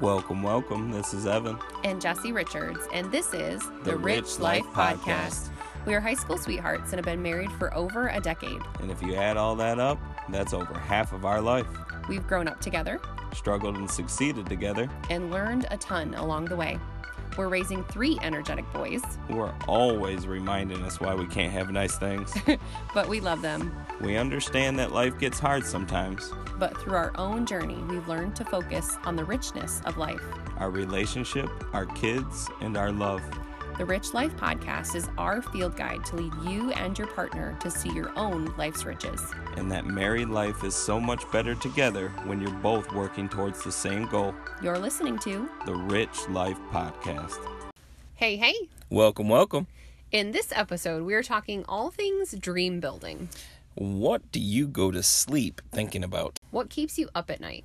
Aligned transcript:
Welcome, 0.00 0.42
welcome. 0.42 0.90
This 0.90 1.14
is 1.14 1.26
Evan. 1.26 1.56
and 1.84 2.00
Jesse 2.00 2.32
Richards, 2.32 2.80
and 2.92 3.10
this 3.12 3.32
is 3.32 3.62
The 3.84 3.96
Rich 3.96 4.40
Life 4.40 4.64
Podcast. 4.66 5.50
We 5.86 5.94
are 5.94 6.00
high 6.00 6.14
school 6.14 6.36
sweethearts 6.36 6.92
and 6.92 6.94
have 6.94 7.04
been 7.04 7.22
married 7.22 7.52
for 7.52 7.72
over 7.74 8.08
a 8.08 8.20
decade. 8.20 8.60
And 8.80 8.90
if 8.90 9.00
you 9.02 9.14
add 9.14 9.36
all 9.36 9.54
that 9.56 9.78
up, 9.78 9.98
that's 10.28 10.52
over 10.52 10.74
half 10.74 11.12
of 11.12 11.24
our 11.24 11.40
life. 11.40 11.66
We've 12.08 12.26
grown 12.26 12.48
up 12.48 12.60
together 12.60 13.00
Struggled 13.34 13.76
and 13.76 13.90
succeeded 13.90 14.46
together, 14.46 14.88
and 15.10 15.30
learned 15.30 15.66
a 15.70 15.76
ton 15.76 16.14
along 16.14 16.46
the 16.46 16.56
way. 16.56 16.78
We're 17.36 17.48
raising 17.48 17.82
three 17.84 18.18
energetic 18.22 18.70
boys, 18.72 19.02
who 19.28 19.40
are 19.40 19.54
always 19.66 20.26
reminding 20.26 20.82
us 20.82 21.00
why 21.00 21.14
we 21.14 21.26
can't 21.26 21.52
have 21.52 21.70
nice 21.70 21.96
things. 21.96 22.32
but 22.94 23.08
we 23.08 23.20
love 23.20 23.42
them. 23.42 23.74
we 24.00 24.16
understand 24.16 24.78
that 24.78 24.92
life 24.92 25.18
gets 25.18 25.38
hard 25.38 25.66
sometimes. 25.66 26.32
But 26.58 26.76
through 26.80 26.94
our 26.94 27.12
own 27.16 27.46
journey, 27.46 27.82
we've 27.88 28.06
learned 28.06 28.36
to 28.36 28.44
focus 28.44 28.96
on 29.04 29.16
the 29.16 29.24
richness 29.24 29.80
of 29.84 29.96
life. 29.96 30.22
Our 30.58 30.70
relationship, 30.70 31.50
our 31.74 31.86
kids, 31.86 32.48
and 32.60 32.76
our 32.76 32.92
love. 32.92 33.22
The 33.76 33.84
Rich 33.84 34.14
Life 34.14 34.36
Podcast 34.36 34.94
is 34.94 35.08
our 35.18 35.42
field 35.42 35.76
guide 35.76 36.04
to 36.04 36.14
lead 36.14 36.32
you 36.48 36.70
and 36.74 36.96
your 36.96 37.08
partner 37.08 37.58
to 37.58 37.68
see 37.68 37.90
your 37.90 38.16
own 38.16 38.54
life's 38.56 38.84
riches. 38.84 39.20
And 39.56 39.68
that 39.72 39.84
married 39.84 40.28
life 40.28 40.62
is 40.62 40.76
so 40.76 41.00
much 41.00 41.28
better 41.32 41.56
together 41.56 42.10
when 42.22 42.40
you're 42.40 42.52
both 42.52 42.92
working 42.92 43.28
towards 43.28 43.64
the 43.64 43.72
same 43.72 44.06
goal 44.06 44.32
You're 44.62 44.78
listening 44.78 45.18
to 45.20 45.48
the 45.66 45.74
Rich 45.74 46.28
Life 46.28 46.56
Podcast. 46.70 47.44
Hey, 48.14 48.36
hey! 48.36 48.54
Welcome, 48.90 49.28
welcome. 49.28 49.66
In 50.12 50.30
this 50.30 50.52
episode, 50.52 51.02
we 51.02 51.14
are 51.14 51.24
talking 51.24 51.64
all 51.68 51.90
things 51.90 52.30
dream 52.38 52.78
building. 52.78 53.28
What 53.74 54.30
do 54.30 54.38
you 54.38 54.68
go 54.68 54.92
to 54.92 55.02
sleep 55.02 55.60
thinking 55.72 56.04
about? 56.04 56.38
What 56.52 56.70
keeps 56.70 56.96
you 56.96 57.08
up 57.12 57.28
at 57.28 57.40
night? 57.40 57.64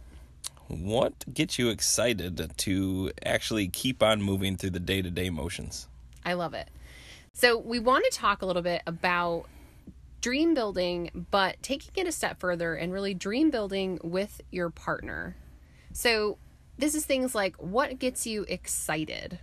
What 0.69 1.31
gets 1.31 1.59
you 1.59 1.69
excited 1.69 2.51
to 2.57 3.11
actually 3.23 3.67
keep 3.67 4.01
on 4.01 4.23
moving 4.23 4.57
through 4.57 4.71
the 4.71 4.79
day 4.79 5.03
to 5.03 5.11
day 5.11 5.29
motions? 5.29 5.87
I 6.29 6.33
love 6.33 6.53
it. 6.53 6.69
So, 7.33 7.57
we 7.57 7.79
want 7.79 8.05
to 8.09 8.17
talk 8.17 8.41
a 8.41 8.45
little 8.45 8.61
bit 8.61 8.81
about 8.85 9.45
dream 10.21 10.53
building, 10.53 11.25
but 11.31 11.61
taking 11.61 11.91
it 11.95 12.07
a 12.07 12.11
step 12.11 12.39
further 12.39 12.75
and 12.75 12.93
really 12.93 13.13
dream 13.13 13.49
building 13.49 13.99
with 14.03 14.41
your 14.51 14.69
partner. 14.69 15.35
So, 15.93 16.37
this 16.77 16.95
is 16.95 17.05
things 17.05 17.35
like 17.35 17.55
what 17.57 17.99
gets 17.99 18.25
you 18.25 18.45
excited? 18.47 19.39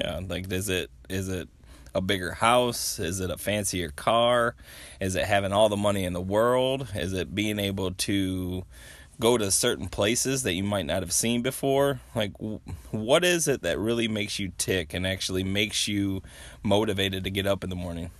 Yeah, 0.00 0.20
like 0.26 0.52
is 0.52 0.68
it 0.68 0.90
is 1.08 1.28
it 1.28 1.48
a 1.94 2.00
bigger 2.00 2.32
house? 2.32 2.98
Is 2.98 3.20
it 3.20 3.30
a 3.30 3.38
fancier 3.38 3.90
car? 3.90 4.54
Is 5.00 5.14
it 5.14 5.24
having 5.24 5.52
all 5.52 5.68
the 5.68 5.76
money 5.76 6.04
in 6.04 6.12
the 6.12 6.20
world? 6.20 6.88
Is 6.94 7.12
it 7.12 7.34
being 7.34 7.58
able 7.58 7.92
to 7.92 8.64
go 9.20 9.36
to 9.36 9.50
certain 9.50 9.88
places 9.88 10.42
that 10.44 10.54
you 10.54 10.62
might 10.62 10.86
not 10.86 11.02
have 11.02 11.12
seen 11.12 11.42
before? 11.42 12.00
Like 12.14 12.32
what 12.90 13.24
is 13.24 13.48
it 13.48 13.62
that 13.62 13.78
really 13.78 14.08
makes 14.08 14.38
you 14.38 14.52
tick 14.58 14.94
and 14.94 15.06
actually 15.06 15.44
makes 15.44 15.88
you 15.88 16.22
motivated 16.62 17.24
to 17.24 17.30
get 17.30 17.46
up 17.46 17.64
in 17.64 17.70
the 17.70 17.76
morning? 17.76 18.10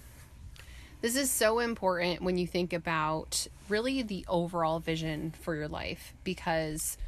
This 1.01 1.15
is 1.15 1.31
so 1.31 1.61
important 1.61 2.23
when 2.23 2.39
you 2.39 2.47
think 2.47 2.73
about 2.73 3.47
really 3.69 4.03
the 4.03 4.25
overall 4.29 4.81
vision 4.81 5.33
for 5.41 5.55
your 5.55 5.69
life 5.69 6.13
because 6.25 6.99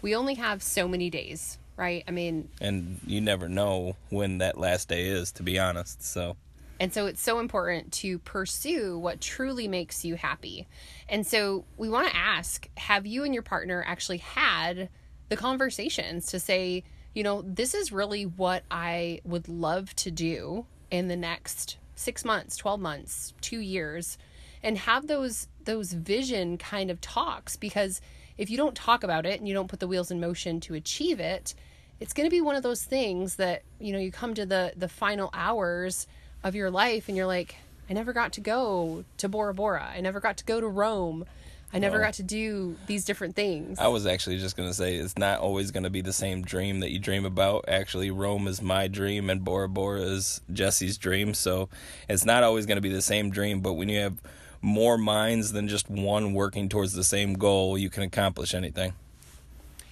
we 0.00 0.16
only 0.16 0.34
have 0.34 0.62
so 0.62 0.88
many 0.88 1.10
days, 1.10 1.58
right? 1.76 2.04
I 2.08 2.10
mean, 2.10 2.48
And 2.60 3.00
you 3.06 3.20
never 3.20 3.48
know 3.48 3.96
when 4.08 4.38
that 4.38 4.58
last 4.58 4.88
day 4.88 5.06
is, 5.08 5.30
to 5.32 5.42
be 5.42 5.58
honest. 5.58 6.02
So 6.02 6.36
And 6.80 6.92
so 6.92 7.06
it's 7.06 7.22
so 7.22 7.38
important 7.38 7.92
to 7.94 8.18
pursue 8.18 8.98
what 8.98 9.20
truly 9.20 9.68
makes 9.68 10.04
you 10.04 10.16
happy. 10.16 10.66
And 11.08 11.26
so 11.26 11.64
we 11.76 11.88
want 11.88 12.08
to 12.08 12.16
ask 12.16 12.68
have 12.76 13.06
you 13.06 13.24
and 13.24 13.32
your 13.32 13.42
partner 13.42 13.84
actually 13.86 14.18
had 14.18 14.88
the 15.28 15.36
conversations 15.36 16.26
to 16.26 16.40
say, 16.40 16.84
you 17.14 17.22
know, 17.22 17.42
this 17.42 17.74
is 17.74 17.92
really 17.92 18.24
what 18.24 18.64
I 18.70 19.20
would 19.24 19.48
love 19.48 19.94
to 19.96 20.10
do 20.10 20.66
in 20.90 21.08
the 21.08 21.16
next 21.16 21.78
6 21.94 22.24
months, 22.24 22.56
12 22.56 22.80
months, 22.80 23.34
2 23.40 23.60
years 23.60 24.18
and 24.64 24.78
have 24.78 25.06
those 25.06 25.46
those 25.64 25.92
vision 25.92 26.58
kind 26.58 26.90
of 26.90 27.00
talks 27.00 27.56
because 27.56 28.00
if 28.36 28.50
you 28.50 28.56
don't 28.56 28.74
talk 28.74 29.04
about 29.04 29.26
it 29.26 29.38
and 29.38 29.46
you 29.46 29.54
don't 29.54 29.68
put 29.68 29.78
the 29.78 29.86
wheels 29.86 30.10
in 30.10 30.20
motion 30.20 30.58
to 30.60 30.74
achieve 30.74 31.20
it, 31.20 31.54
it's 32.00 32.12
going 32.12 32.26
to 32.26 32.30
be 32.30 32.40
one 32.40 32.56
of 32.56 32.62
those 32.62 32.82
things 32.82 33.36
that, 33.36 33.62
you 33.78 33.92
know, 33.92 33.98
you 33.98 34.10
come 34.10 34.34
to 34.34 34.44
the 34.44 34.72
the 34.76 34.88
final 34.88 35.30
hours 35.32 36.06
of 36.44 36.54
your 36.54 36.70
life 36.70 37.08
and 37.08 37.16
you're 37.16 37.26
like 37.26 37.56
i 37.90 37.92
never 37.92 38.12
got 38.12 38.32
to 38.34 38.40
go 38.40 39.04
to 39.16 39.28
bora 39.28 39.52
bora 39.54 39.90
i 39.96 40.00
never 40.00 40.20
got 40.20 40.36
to 40.36 40.44
go 40.44 40.60
to 40.60 40.66
rome 40.68 41.24
i 41.72 41.78
never 41.78 41.96
Well- 41.96 42.06
got 42.06 42.14
to 42.14 42.22
do 42.22 42.76
these 42.86 43.04
different 43.04 43.34
things 43.34 43.78
I 43.80 43.88
was 43.88 44.06
actually 44.06 44.38
just 44.38 44.56
going 44.56 44.68
to 44.68 44.74
say 44.74 44.94
it's 44.96 45.18
not 45.18 45.40
always 45.40 45.70
going 45.72 45.82
to 45.84 45.90
be 45.90 46.02
the 46.02 46.12
same 46.12 46.42
dream 46.42 46.80
that 46.80 46.90
you 46.92 47.00
dream 47.00 47.24
about. 47.24 47.64
Actually, 47.66 48.10
Rome 48.12 48.46
is 48.46 48.62
my 48.62 48.86
dream 48.86 49.28
and 49.28 49.42
Bora 49.44 49.68
Bora 49.68 50.02
is 50.02 50.40
Jesse's 50.52 50.96
dream. 50.98 51.34
So 51.34 51.68
it's 52.08 52.24
not 52.24 52.44
always 52.44 52.64
going 52.66 52.76
to 52.76 52.80
be 52.82 52.90
the 52.90 53.02
same 53.02 53.30
dream, 53.30 53.60
but 53.60 53.72
when 53.72 53.88
you 53.88 53.98
have 53.98 54.18
more 54.62 54.96
minds 54.96 55.50
than 55.52 55.66
just 55.66 55.90
one 55.90 56.32
working 56.32 56.68
towards 56.68 56.92
the 56.92 57.02
same 57.02 57.34
goal, 57.34 57.76
you 57.76 57.90
can 57.90 58.04
accomplish 58.04 58.54
anything. 58.54 58.92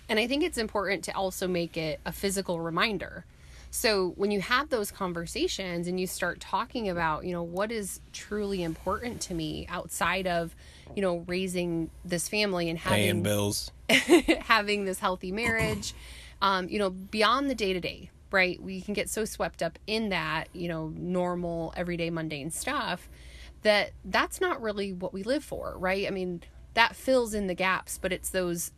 and 0.08 0.18
i 0.20 0.26
think 0.28 0.44
it's 0.44 0.58
important 0.58 1.02
to 1.04 1.12
also 1.16 1.48
make 1.48 1.76
it 1.76 1.98
a 2.06 2.12
physical 2.12 2.60
reminder 2.60 3.24
so 3.74 4.10
when 4.16 4.30
you 4.30 4.40
have 4.40 4.68
those 4.68 4.90
conversations 4.90 5.88
and 5.88 5.98
you 5.98 6.06
start 6.06 6.40
talking 6.40 6.90
about 6.90 7.24
you 7.24 7.32
know 7.32 7.42
what 7.42 7.72
is 7.72 8.00
truly 8.12 8.62
important 8.62 9.20
to 9.22 9.34
me 9.34 9.66
outside 9.70 10.26
of 10.26 10.54
you 10.94 11.00
know 11.00 11.24
raising 11.26 11.90
this 12.04 12.28
family 12.28 12.68
and 12.68 12.78
Paying 12.78 13.06
having 13.06 13.22
bills. 13.22 13.72
having 14.40 14.84
this 14.84 14.98
healthy 14.98 15.32
marriage, 15.32 15.94
um, 16.40 16.68
you 16.68 16.78
know, 16.78 16.90
beyond 16.90 17.48
the 17.50 17.54
day 17.54 17.72
to 17.72 17.80
day, 17.80 18.10
right? 18.30 18.60
We 18.62 18.80
can 18.80 18.94
get 18.94 19.08
so 19.08 19.24
swept 19.24 19.62
up 19.62 19.78
in 19.86 20.10
that, 20.10 20.48
you 20.52 20.68
know, 20.68 20.92
normal, 20.96 21.72
everyday, 21.76 22.10
mundane 22.10 22.50
stuff 22.50 23.08
that 23.62 23.92
that's 24.04 24.40
not 24.40 24.60
really 24.60 24.92
what 24.92 25.12
we 25.12 25.22
live 25.22 25.44
for, 25.44 25.74
right? 25.78 26.06
I 26.06 26.10
mean, 26.10 26.42
that 26.74 26.96
fills 26.96 27.34
in 27.34 27.46
the 27.46 27.54
gaps, 27.54 27.98
but 27.98 28.12
it's 28.12 28.30
those 28.30 28.72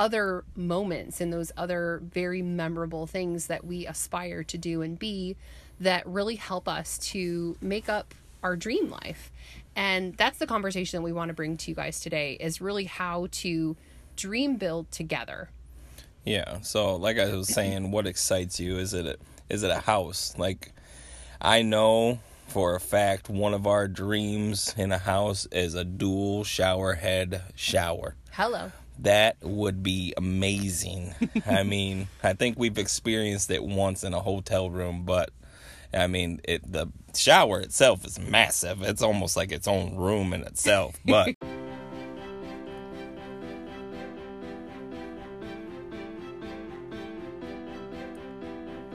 other 0.00 0.44
moments 0.56 1.20
and 1.20 1.30
those 1.30 1.52
other 1.58 2.00
very 2.02 2.40
memorable 2.40 3.06
things 3.06 3.48
that 3.48 3.66
we 3.66 3.86
aspire 3.86 4.42
to 4.42 4.56
do 4.56 4.80
and 4.80 4.98
be 4.98 5.36
that 5.78 6.06
really 6.06 6.36
help 6.36 6.66
us 6.66 6.96
to 6.96 7.54
make 7.60 7.86
up 7.86 8.14
our 8.42 8.56
dream 8.56 8.88
life. 8.88 9.30
And 9.76 10.16
that's 10.16 10.38
the 10.38 10.46
conversation 10.46 10.96
that 10.96 11.02
we 11.02 11.12
want 11.12 11.28
to 11.28 11.34
bring 11.34 11.58
to 11.58 11.70
you 11.70 11.74
guys 11.74 12.00
today 12.00 12.32
is 12.40 12.62
really 12.62 12.84
how 12.84 13.28
to 13.32 13.76
dream 14.16 14.56
build 14.56 14.90
together. 14.90 15.50
Yeah. 16.24 16.62
So, 16.62 16.96
like 16.96 17.18
I 17.18 17.34
was 17.34 17.48
saying, 17.48 17.90
what 17.90 18.06
excites 18.06 18.58
you? 18.58 18.78
Is 18.78 18.94
it 18.94 19.04
a, 19.04 19.16
is 19.50 19.62
it 19.64 19.70
a 19.70 19.80
house? 19.80 20.34
Like, 20.38 20.72
I 21.42 21.60
know 21.60 22.20
for 22.46 22.74
a 22.74 22.80
fact 22.80 23.28
one 23.28 23.52
of 23.52 23.66
our 23.66 23.86
dreams 23.86 24.74
in 24.78 24.92
a 24.92 24.98
house 24.98 25.46
is 25.52 25.74
a 25.74 25.84
dual 25.84 26.42
shower 26.42 26.94
head 26.94 27.42
shower. 27.54 28.16
Hello. 28.32 28.72
That 29.02 29.36
would 29.42 29.82
be 29.82 30.12
amazing. 30.16 31.14
I 31.46 31.62
mean, 31.64 32.08
I 32.22 32.34
think 32.34 32.58
we've 32.58 32.76
experienced 32.78 33.50
it 33.50 33.64
once 33.64 34.04
in 34.04 34.12
a 34.12 34.20
hotel 34.20 34.68
room, 34.68 35.04
but 35.04 35.30
I 35.92 36.06
mean, 36.06 36.40
it 36.44 36.70
the 36.70 36.88
shower 37.14 37.60
itself 37.60 38.04
is 38.04 38.18
massive. 38.18 38.82
It's 38.82 39.02
almost 39.02 39.36
like 39.36 39.52
its 39.52 39.66
own 39.66 39.96
room 39.96 40.34
in 40.34 40.42
itself. 40.42 40.96
But 41.04 41.34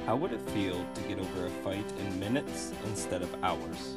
how 0.06 0.16
would 0.16 0.32
it 0.32 0.42
feel 0.52 0.86
to 0.94 1.02
get 1.02 1.18
over 1.20 1.48
a 1.48 1.50
fight 1.64 1.86
in 2.00 2.20
minutes 2.20 2.72
instead 2.86 3.24
of 3.24 3.44
hours? 3.44 3.96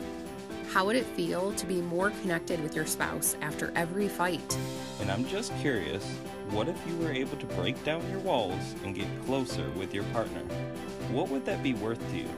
How 0.78 0.84
would 0.84 0.94
it 0.94 1.06
feel 1.06 1.50
to 1.54 1.66
be 1.66 1.82
more 1.82 2.10
connected 2.22 2.62
with 2.62 2.76
your 2.76 2.86
spouse 2.86 3.36
after 3.40 3.72
every 3.74 4.06
fight? 4.06 4.56
And 5.00 5.10
I'm 5.10 5.26
just 5.26 5.52
curious, 5.56 6.06
what 6.50 6.68
if 6.68 6.76
you 6.86 6.96
were 6.98 7.10
able 7.10 7.36
to 7.38 7.46
break 7.46 7.82
down 7.82 8.08
your 8.08 8.20
walls 8.20 8.76
and 8.84 8.94
get 8.94 9.08
closer 9.26 9.68
with 9.70 9.92
your 9.92 10.04
partner? 10.12 10.42
What 11.10 11.30
would 11.30 11.44
that 11.46 11.64
be 11.64 11.74
worth 11.74 11.98
to 12.12 12.18
you? 12.18 12.28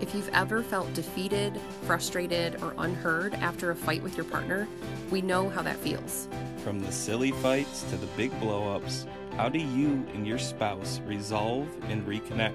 If 0.00 0.14
you've 0.14 0.30
ever 0.30 0.62
felt 0.62 0.90
defeated, 0.94 1.60
frustrated, 1.82 2.62
or 2.62 2.72
unheard 2.78 3.34
after 3.34 3.70
a 3.70 3.76
fight 3.76 4.02
with 4.02 4.16
your 4.16 4.24
partner, 4.24 4.66
we 5.10 5.20
know 5.20 5.50
how 5.50 5.60
that 5.60 5.76
feels. 5.76 6.28
From 6.64 6.80
the 6.80 6.90
silly 6.90 7.32
fights 7.32 7.82
to 7.90 7.98
the 7.98 8.06
big 8.16 8.30
blow 8.40 8.74
ups, 8.74 9.04
how 9.36 9.50
do 9.50 9.58
you 9.58 10.02
and 10.14 10.26
your 10.26 10.38
spouse 10.38 11.02
resolve 11.04 11.68
and 11.90 12.06
reconnect? 12.06 12.54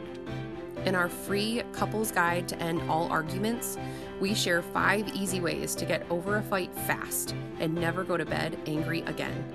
In 0.86 0.94
our 0.94 1.10
free 1.10 1.64
couples 1.74 2.12
guide 2.12 2.48
to 2.48 2.60
end 2.60 2.80
all 2.90 3.08
arguments, 3.10 3.78
we 4.20 4.34
share 4.34 4.62
five 4.62 5.08
easy 5.10 5.40
ways 5.40 5.76
to 5.76 5.86
get 5.86 6.06
over 6.10 6.38
a 6.38 6.42
fight 6.44 6.74
fast 6.88 7.36
and 7.60 7.74
never 7.74 8.04
go 8.04 8.18
to 8.18 8.26
bed 8.26 8.58
angry 8.66 9.02
again. 9.02 9.54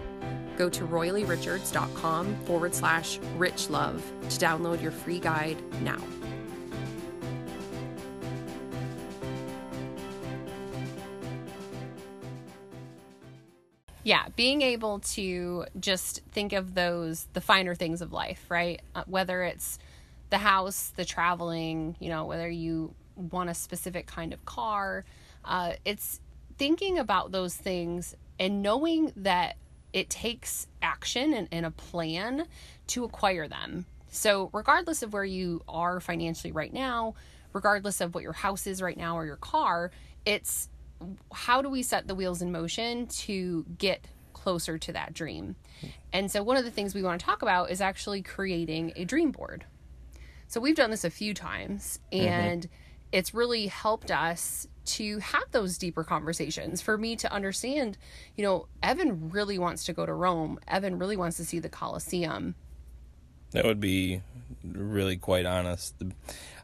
Go 0.56 0.68
to 0.68 0.86
royallyrichards.com 0.86 2.36
forward 2.44 2.74
slash 2.74 3.18
rich 3.36 3.70
love 3.70 4.02
to 4.28 4.38
download 4.38 4.82
your 4.82 4.92
free 4.92 5.18
guide 5.18 5.56
now. 5.82 6.00
yeah, 14.02 14.26
being 14.34 14.62
able 14.62 15.00
to 15.00 15.66
just 15.78 16.22
think 16.32 16.52
of 16.52 16.74
those 16.74 17.28
the 17.32 17.40
finer 17.40 17.74
things 17.74 18.00
of 18.00 18.12
life, 18.12 18.44
right? 18.48 18.80
Uh, 18.94 19.04
whether 19.06 19.42
it's 19.42 19.78
the 20.30 20.38
house, 20.38 20.92
the 20.96 21.04
traveling, 21.04 21.96
you 22.00 22.08
know, 22.08 22.24
whether 22.24 22.48
you 22.48 22.94
want 23.16 23.50
a 23.50 23.54
specific 23.54 24.06
kind 24.06 24.32
of 24.32 24.44
car, 24.44 25.04
uh, 25.44 25.72
it's 25.84 26.20
thinking 26.58 26.98
about 26.98 27.32
those 27.32 27.54
things 27.54 28.14
and 28.38 28.62
knowing 28.62 29.12
that 29.16 29.56
it 29.92 30.10
takes 30.10 30.66
action 30.82 31.32
and, 31.32 31.48
and 31.50 31.66
a 31.66 31.70
plan 31.70 32.46
to 32.88 33.04
acquire 33.04 33.48
them. 33.48 33.86
So, 34.10 34.50
regardless 34.52 35.02
of 35.02 35.12
where 35.12 35.24
you 35.24 35.62
are 35.68 36.00
financially 36.00 36.52
right 36.52 36.72
now, 36.72 37.14
regardless 37.52 38.00
of 38.00 38.14
what 38.14 38.22
your 38.22 38.32
house 38.32 38.66
is 38.66 38.82
right 38.82 38.96
now 38.96 39.16
or 39.16 39.24
your 39.24 39.36
car, 39.36 39.90
it's 40.24 40.68
how 41.32 41.62
do 41.62 41.70
we 41.70 41.82
set 41.82 42.06
the 42.06 42.14
wheels 42.14 42.42
in 42.42 42.52
motion 42.52 43.06
to 43.06 43.64
get 43.78 44.04
closer 44.32 44.78
to 44.78 44.92
that 44.92 45.14
dream? 45.14 45.56
And 46.12 46.30
so, 46.30 46.42
one 46.42 46.56
of 46.56 46.64
the 46.64 46.70
things 46.70 46.94
we 46.94 47.02
want 47.02 47.20
to 47.20 47.26
talk 47.26 47.42
about 47.42 47.70
is 47.70 47.80
actually 47.80 48.22
creating 48.22 48.92
a 48.96 49.04
dream 49.04 49.30
board. 49.30 49.64
So, 50.48 50.60
we've 50.60 50.76
done 50.76 50.90
this 50.90 51.04
a 51.04 51.10
few 51.10 51.32
times 51.32 52.00
and 52.10 52.62
mm-hmm. 52.62 52.74
It's 53.12 53.34
really 53.34 53.66
helped 53.66 54.10
us 54.10 54.66
to 54.84 55.18
have 55.18 55.44
those 55.50 55.78
deeper 55.78 56.04
conversations 56.04 56.80
for 56.80 56.96
me 56.98 57.16
to 57.16 57.32
understand, 57.32 57.98
you 58.36 58.44
know, 58.44 58.66
Evan 58.82 59.30
really 59.30 59.58
wants 59.58 59.84
to 59.84 59.92
go 59.92 60.06
to 60.06 60.12
Rome. 60.12 60.58
Evan 60.66 60.98
really 60.98 61.16
wants 61.16 61.36
to 61.36 61.44
see 61.44 61.58
the 61.58 61.68
Colosseum. 61.68 62.54
That 63.52 63.64
would 63.64 63.80
be 63.80 64.22
really 64.64 65.16
quite 65.16 65.46
honest. 65.46 65.94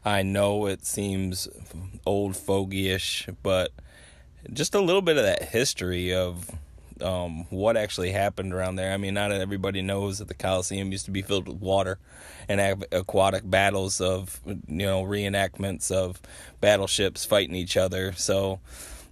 I 0.05 0.23
know 0.23 0.67
it 0.67 0.85
seems 0.85 1.47
old 2.05 2.33
fogyish, 2.33 3.33
but 3.43 3.71
just 4.53 4.73
a 4.73 4.79
little 4.79 5.01
bit 5.01 5.17
of 5.17 5.23
that 5.23 5.49
history 5.49 6.13
of 6.13 6.49
um, 7.01 7.45
what 7.49 7.77
actually 7.77 8.11
happened 8.11 8.53
around 8.53 8.75
there. 8.75 8.91
I 8.91 8.97
mean, 8.97 9.13
not 9.13 9.31
everybody 9.31 9.81
knows 9.81 10.19
that 10.19 10.27
the 10.27 10.33
Coliseum 10.33 10.91
used 10.91 11.05
to 11.05 11.11
be 11.11 11.21
filled 11.21 11.47
with 11.47 11.57
water 11.57 11.99
and 12.47 12.85
aquatic 12.91 13.49
battles 13.49 13.99
of, 14.01 14.39
you 14.45 14.57
know, 14.67 15.03
reenactments 15.03 15.91
of 15.91 16.21
battleships 16.61 17.25
fighting 17.25 17.55
each 17.55 17.77
other. 17.77 18.13
So, 18.13 18.59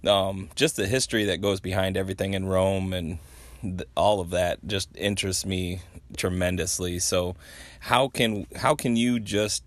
um, 0.06 0.50
just 0.54 0.76
the 0.76 0.86
history 0.86 1.24
that 1.26 1.40
goes 1.40 1.60
behind 1.60 1.96
everything 1.96 2.34
in 2.34 2.46
Rome 2.46 2.92
and 2.92 3.18
th- 3.62 3.88
all 3.96 4.20
of 4.20 4.30
that 4.30 4.66
just 4.66 4.88
interests 4.96 5.44
me 5.44 5.80
tremendously. 6.16 6.98
So, 6.98 7.36
how 7.80 8.08
can 8.08 8.46
how 8.56 8.74
can 8.74 8.96
you 8.96 9.20
just 9.20 9.62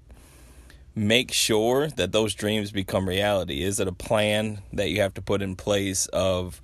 make 0.95 1.31
sure 1.31 1.88
that 1.88 2.12
those 2.12 2.33
dreams 2.33 2.72
become 2.72 3.07
reality? 3.07 3.63
Is 3.63 3.80
it 3.80 3.88
a 3.88 3.94
plan 3.94 4.62
that 4.74 4.89
you 4.89 5.01
have 5.01 5.13
to 5.15 5.22
put 5.22 5.42
in 5.42 5.56
place 5.56 6.07
of, 6.07 6.62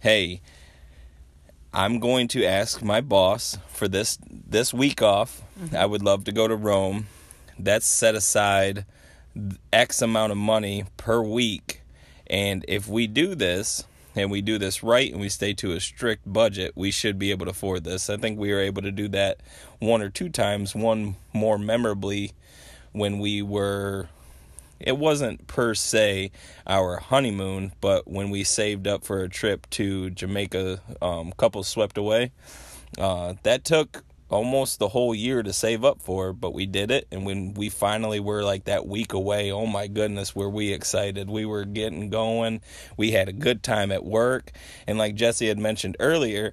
hey, 0.00 0.40
I'm 1.72 1.98
going 1.98 2.28
to 2.28 2.44
ask 2.44 2.82
my 2.82 3.00
boss 3.00 3.58
for 3.68 3.88
this 3.88 4.18
this 4.30 4.72
week 4.72 5.02
off. 5.02 5.42
Mm-hmm. 5.60 5.76
I 5.76 5.86
would 5.86 6.02
love 6.02 6.24
to 6.24 6.32
go 6.32 6.48
to 6.48 6.56
Rome. 6.56 7.08
That's 7.58 7.86
set 7.86 8.14
aside 8.14 8.84
X 9.72 10.00
amount 10.00 10.32
of 10.32 10.38
money 10.38 10.84
per 10.96 11.22
week. 11.22 11.82
And 12.26 12.64
if 12.68 12.88
we 12.88 13.06
do 13.06 13.34
this 13.34 13.84
and 14.14 14.30
we 14.30 14.40
do 14.40 14.58
this 14.58 14.82
right 14.82 15.10
and 15.10 15.20
we 15.20 15.28
stay 15.28 15.54
to 15.54 15.72
a 15.72 15.80
strict 15.80 16.30
budget, 16.30 16.72
we 16.74 16.90
should 16.90 17.18
be 17.18 17.30
able 17.30 17.46
to 17.46 17.50
afford 17.50 17.84
this. 17.84 18.08
I 18.08 18.16
think 18.16 18.38
we 18.38 18.52
were 18.52 18.60
able 18.60 18.82
to 18.82 18.92
do 18.92 19.08
that 19.08 19.40
one 19.78 20.02
or 20.02 20.08
two 20.10 20.28
times, 20.28 20.74
one 20.74 21.16
more 21.32 21.58
memorably 21.58 22.32
when 22.92 23.18
we 23.18 23.42
were 23.42 24.08
it 24.80 24.96
wasn't 24.96 25.46
per 25.46 25.74
se 25.74 26.30
our 26.66 26.98
honeymoon, 26.98 27.72
but 27.80 28.08
when 28.08 28.30
we 28.30 28.44
saved 28.44 28.86
up 28.86 29.04
for 29.04 29.22
a 29.22 29.28
trip 29.28 29.68
to 29.70 30.10
Jamaica, 30.10 30.80
um, 31.02 31.32
couple 31.32 31.62
swept 31.64 31.98
away. 31.98 32.32
Uh, 32.96 33.34
that 33.42 33.64
took 33.64 34.04
almost 34.30 34.78
the 34.78 34.88
whole 34.88 35.14
year 35.14 35.42
to 35.42 35.52
save 35.52 35.84
up 35.84 36.02
for, 36.02 36.32
but 36.32 36.52
we 36.52 36.66
did 36.66 36.90
it. 36.90 37.06
And 37.10 37.24
when 37.24 37.54
we 37.54 37.68
finally 37.68 38.20
were 38.20 38.42
like 38.42 38.64
that 38.64 38.86
week 38.86 39.12
away, 39.12 39.50
oh 39.50 39.66
my 39.66 39.86
goodness, 39.86 40.34
were 40.34 40.50
we 40.50 40.72
excited? 40.72 41.30
We 41.30 41.44
were 41.44 41.64
getting 41.64 42.10
going. 42.10 42.60
We 42.96 43.12
had 43.12 43.28
a 43.28 43.32
good 43.32 43.62
time 43.62 43.90
at 43.90 44.04
work, 44.04 44.52
and 44.86 44.98
like 44.98 45.14
Jesse 45.14 45.48
had 45.48 45.58
mentioned 45.58 45.96
earlier, 46.00 46.52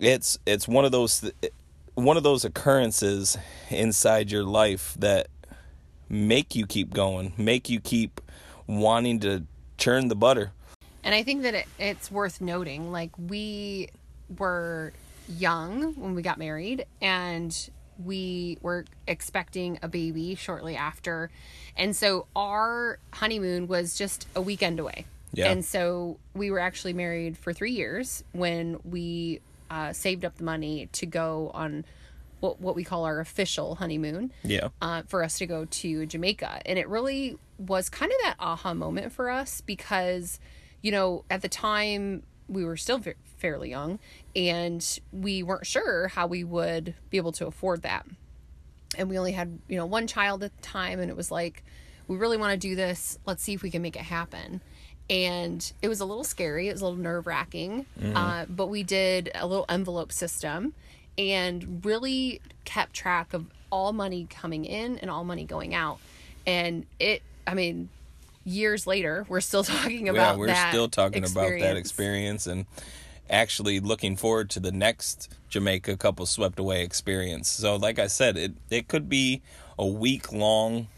it's 0.00 0.38
it's 0.46 0.68
one 0.68 0.84
of 0.84 0.92
those 0.92 1.30
one 1.94 2.16
of 2.16 2.22
those 2.22 2.44
occurrences 2.44 3.36
inside 3.70 4.30
your 4.30 4.44
life 4.44 4.94
that 4.98 5.28
make 6.08 6.54
you 6.54 6.66
keep 6.66 6.92
going, 6.92 7.32
make 7.36 7.68
you 7.68 7.80
keep 7.80 8.20
wanting 8.66 9.20
to 9.20 9.44
churn 9.76 10.08
the 10.08 10.16
butter. 10.16 10.52
And 11.04 11.14
I 11.14 11.22
think 11.22 11.42
that 11.42 11.54
it, 11.54 11.66
it's 11.78 12.10
worth 12.10 12.40
noting 12.40 12.92
like, 12.92 13.10
we 13.18 13.88
were 14.36 14.92
young 15.28 15.94
when 15.94 16.14
we 16.14 16.22
got 16.22 16.38
married, 16.38 16.86
and 17.00 17.70
we 18.04 18.58
were 18.60 18.84
expecting 19.06 19.78
a 19.82 19.88
baby 19.88 20.34
shortly 20.34 20.76
after. 20.76 21.30
And 21.76 21.96
so 21.96 22.26
our 22.36 22.98
honeymoon 23.12 23.66
was 23.66 23.96
just 23.96 24.26
a 24.34 24.40
weekend 24.40 24.80
away. 24.80 25.06
Yeah. 25.32 25.50
And 25.50 25.64
so 25.64 26.18
we 26.34 26.50
were 26.50 26.58
actually 26.58 26.92
married 26.92 27.36
for 27.36 27.52
three 27.52 27.72
years 27.72 28.24
when 28.32 28.78
we 28.84 29.40
uh, 29.70 29.92
saved 29.92 30.24
up 30.24 30.36
the 30.36 30.44
money 30.44 30.88
to 30.92 31.06
go 31.06 31.50
on 31.54 31.84
what 32.40 32.60
what 32.60 32.74
we 32.74 32.84
call 32.84 33.04
our 33.04 33.20
official 33.20 33.76
honeymoon. 33.76 34.32
Yeah. 34.42 34.68
Uh, 34.80 35.02
for 35.06 35.22
us 35.22 35.38
to 35.38 35.46
go 35.46 35.64
to 35.64 36.06
Jamaica, 36.06 36.62
and 36.66 36.78
it 36.78 36.88
really 36.88 37.38
was 37.58 37.88
kind 37.88 38.12
of 38.12 38.18
that 38.24 38.36
aha 38.38 38.74
moment 38.74 39.12
for 39.12 39.30
us 39.30 39.60
because, 39.60 40.38
you 40.80 40.92
know, 40.92 41.24
at 41.30 41.42
the 41.42 41.48
time 41.48 42.22
we 42.48 42.64
were 42.64 42.76
still 42.76 43.02
fairly 43.36 43.70
young, 43.70 43.98
and 44.34 45.00
we 45.12 45.42
weren't 45.42 45.66
sure 45.66 46.08
how 46.08 46.26
we 46.26 46.44
would 46.44 46.94
be 47.10 47.16
able 47.16 47.32
to 47.32 47.46
afford 47.46 47.82
that, 47.82 48.06
and 48.96 49.08
we 49.08 49.18
only 49.18 49.32
had 49.32 49.58
you 49.68 49.76
know 49.76 49.86
one 49.86 50.06
child 50.06 50.42
at 50.42 50.56
the 50.56 50.62
time, 50.62 51.00
and 51.00 51.10
it 51.10 51.16
was 51.16 51.30
like, 51.30 51.64
we 52.06 52.16
really 52.16 52.36
want 52.36 52.52
to 52.52 52.58
do 52.58 52.74
this. 52.74 53.18
Let's 53.26 53.42
see 53.42 53.54
if 53.54 53.62
we 53.62 53.70
can 53.70 53.82
make 53.82 53.96
it 53.96 54.02
happen 54.02 54.60
and 55.10 55.72
it 55.80 55.88
was 55.88 56.00
a 56.00 56.04
little 56.04 56.24
scary. 56.24 56.68
It 56.68 56.72
was 56.72 56.82
a 56.82 56.84
little 56.84 57.00
nerve 57.00 57.26
wracking, 57.26 57.86
mm-hmm. 57.98 58.16
uh, 58.16 58.44
but 58.46 58.66
we 58.66 58.82
did 58.82 59.30
a 59.34 59.46
little 59.46 59.64
envelope 59.68 60.12
system 60.12 60.74
and 61.18 61.84
really 61.84 62.40
kept 62.64 62.94
track 62.94 63.34
of 63.34 63.46
all 63.70 63.92
money 63.92 64.26
coming 64.30 64.64
in 64.64 64.98
and 64.98 65.10
all 65.10 65.24
money 65.24 65.44
going 65.44 65.74
out. 65.74 65.98
And 66.46 66.86
it, 66.98 67.22
I 67.46 67.54
mean, 67.54 67.88
years 68.44 68.86
later, 68.86 69.26
we're 69.28 69.40
still 69.40 69.64
talking 69.64 70.08
about 70.08 70.34
yeah, 70.34 70.36
we're 70.36 70.70
still 70.70 70.88
talking 70.88 71.24
experience. 71.24 71.62
about 71.62 71.68
that 71.68 71.76
experience 71.76 72.46
and 72.46 72.66
actually 73.28 73.80
looking 73.80 74.16
forward 74.16 74.48
to 74.50 74.60
the 74.60 74.72
next 74.72 75.34
Jamaica 75.48 75.96
couple 75.96 76.24
swept 76.24 76.58
away 76.58 76.82
experience. 76.82 77.48
So, 77.48 77.76
like 77.76 77.98
I 77.98 78.06
said, 78.06 78.36
it 78.36 78.52
it 78.70 78.88
could 78.88 79.08
be 79.08 79.42
a 79.78 79.86
week 79.86 80.32
long 80.32 80.88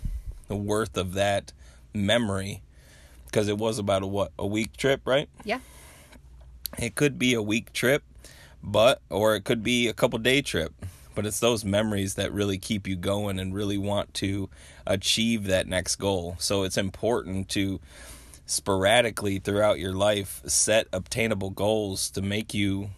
worth 0.48 0.96
of 0.96 1.14
that 1.14 1.52
memory 1.94 2.62
because 3.26 3.48
it 3.48 3.58
was 3.58 3.78
about 3.78 4.02
a 4.02 4.06
what 4.06 4.32
a 4.38 4.46
week 4.46 4.76
trip, 4.76 5.00
right? 5.04 5.28
Yeah. 5.44 5.60
It 6.78 6.94
could 6.94 7.18
be 7.18 7.34
a 7.34 7.42
week 7.42 7.72
trip 7.72 8.02
but 8.62 9.00
or 9.10 9.34
it 9.34 9.44
could 9.44 9.62
be 9.62 9.88
a 9.88 9.92
couple 9.92 10.18
day 10.18 10.42
trip 10.42 10.72
but 11.14 11.26
it's 11.26 11.40
those 11.40 11.64
memories 11.64 12.14
that 12.14 12.32
really 12.32 12.58
keep 12.58 12.86
you 12.86 12.96
going 12.96 13.38
and 13.38 13.54
really 13.54 13.78
want 13.78 14.14
to 14.14 14.48
achieve 14.86 15.44
that 15.44 15.66
next 15.66 15.96
goal. 15.96 16.36
So 16.38 16.62
it's 16.62 16.78
important 16.78 17.48
to 17.50 17.80
sporadically 18.46 19.38
throughout 19.38 19.78
your 19.78 19.92
life 19.92 20.40
set 20.46 20.86
obtainable 20.92 21.50
goals 21.50 22.10
to 22.10 22.22
make 22.22 22.54
you 22.54 22.90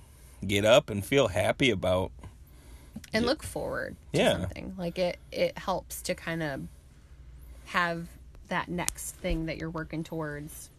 get 0.46 0.64
up 0.64 0.88
and 0.88 1.04
feel 1.04 1.28
happy 1.28 1.70
about 1.70 2.10
and 3.12 3.26
look 3.26 3.42
forward 3.42 3.96
to 4.12 4.18
yeah. 4.18 4.32
something. 4.38 4.74
Like 4.78 4.98
it 4.98 5.18
it 5.30 5.58
helps 5.58 6.00
to 6.02 6.14
kind 6.14 6.42
of 6.42 6.62
have 7.66 8.06
that 8.48 8.68
next 8.68 9.16
thing 9.16 9.46
that 9.46 9.58
you're 9.58 9.70
working 9.70 10.04
towards 10.04 10.70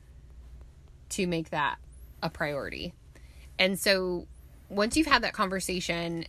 to 1.09 1.27
make 1.27 1.49
that 1.49 1.77
a 2.21 2.29
priority. 2.29 2.93
And 3.59 3.77
so 3.77 4.27
once 4.73 4.97
you've 4.97 5.07
had 5.07 5.23
that 5.23 5.33
conversation, 5.33 6.25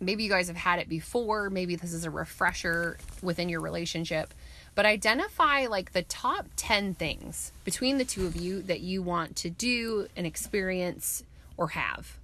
maybe 0.00 0.22
you 0.22 0.30
guys 0.30 0.48
have 0.48 0.56
had 0.56 0.78
it 0.78 0.88
before, 0.88 1.50
maybe 1.50 1.76
this 1.76 1.92
is 1.92 2.04
a 2.04 2.10
refresher 2.10 2.98
within 3.22 3.48
your 3.48 3.60
relationship, 3.60 4.32
but 4.74 4.86
identify 4.86 5.66
like 5.66 5.92
the 5.92 6.02
top 6.02 6.46
10 6.56 6.94
things 6.94 7.52
between 7.64 7.98
the 7.98 8.04
two 8.04 8.26
of 8.26 8.36
you 8.36 8.62
that 8.62 8.80
you 8.80 9.02
want 9.02 9.36
to 9.36 9.50
do 9.50 10.06
and 10.16 10.26
experience 10.26 11.24
or 11.56 11.68
have. 11.68 12.16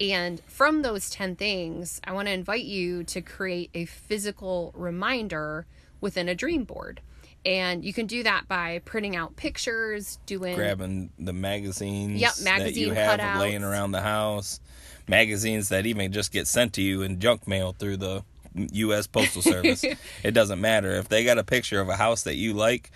And 0.00 0.40
from 0.46 0.82
those 0.82 1.10
10 1.10 1.34
things, 1.34 2.00
I 2.04 2.12
want 2.12 2.28
to 2.28 2.32
invite 2.32 2.64
you 2.64 3.02
to 3.04 3.20
create 3.20 3.70
a 3.74 3.84
physical 3.84 4.72
reminder 4.76 5.66
within 6.00 6.28
a 6.28 6.36
dream 6.36 6.62
board. 6.62 7.00
And 7.44 7.84
you 7.84 7.92
can 7.92 8.06
do 8.06 8.24
that 8.24 8.48
by 8.48 8.80
printing 8.84 9.16
out 9.16 9.36
pictures, 9.36 10.18
doing 10.26 10.54
grabbing 10.54 11.10
the 11.18 11.32
magazines 11.32 12.20
yep, 12.20 12.32
magazine 12.42 12.74
that 12.74 12.80
you 12.80 12.92
have 12.92 13.20
cutouts. 13.20 13.38
laying 13.40 13.62
around 13.62 13.92
the 13.92 14.02
house 14.02 14.60
magazines 15.08 15.70
that 15.70 15.86
even 15.86 16.12
just 16.12 16.32
get 16.32 16.46
sent 16.46 16.74
to 16.74 16.82
you 16.82 17.02
in 17.02 17.18
junk 17.18 17.48
mail 17.48 17.74
through 17.76 17.96
the 17.96 18.22
U.S. 18.54 19.06
Postal 19.06 19.42
Service. 19.42 19.84
it 20.22 20.32
doesn't 20.32 20.60
matter 20.60 20.92
if 20.92 21.08
they 21.08 21.24
got 21.24 21.38
a 21.38 21.44
picture 21.44 21.80
of 21.80 21.88
a 21.88 21.96
house 21.96 22.22
that 22.24 22.36
you 22.36 22.52
like, 22.52 22.90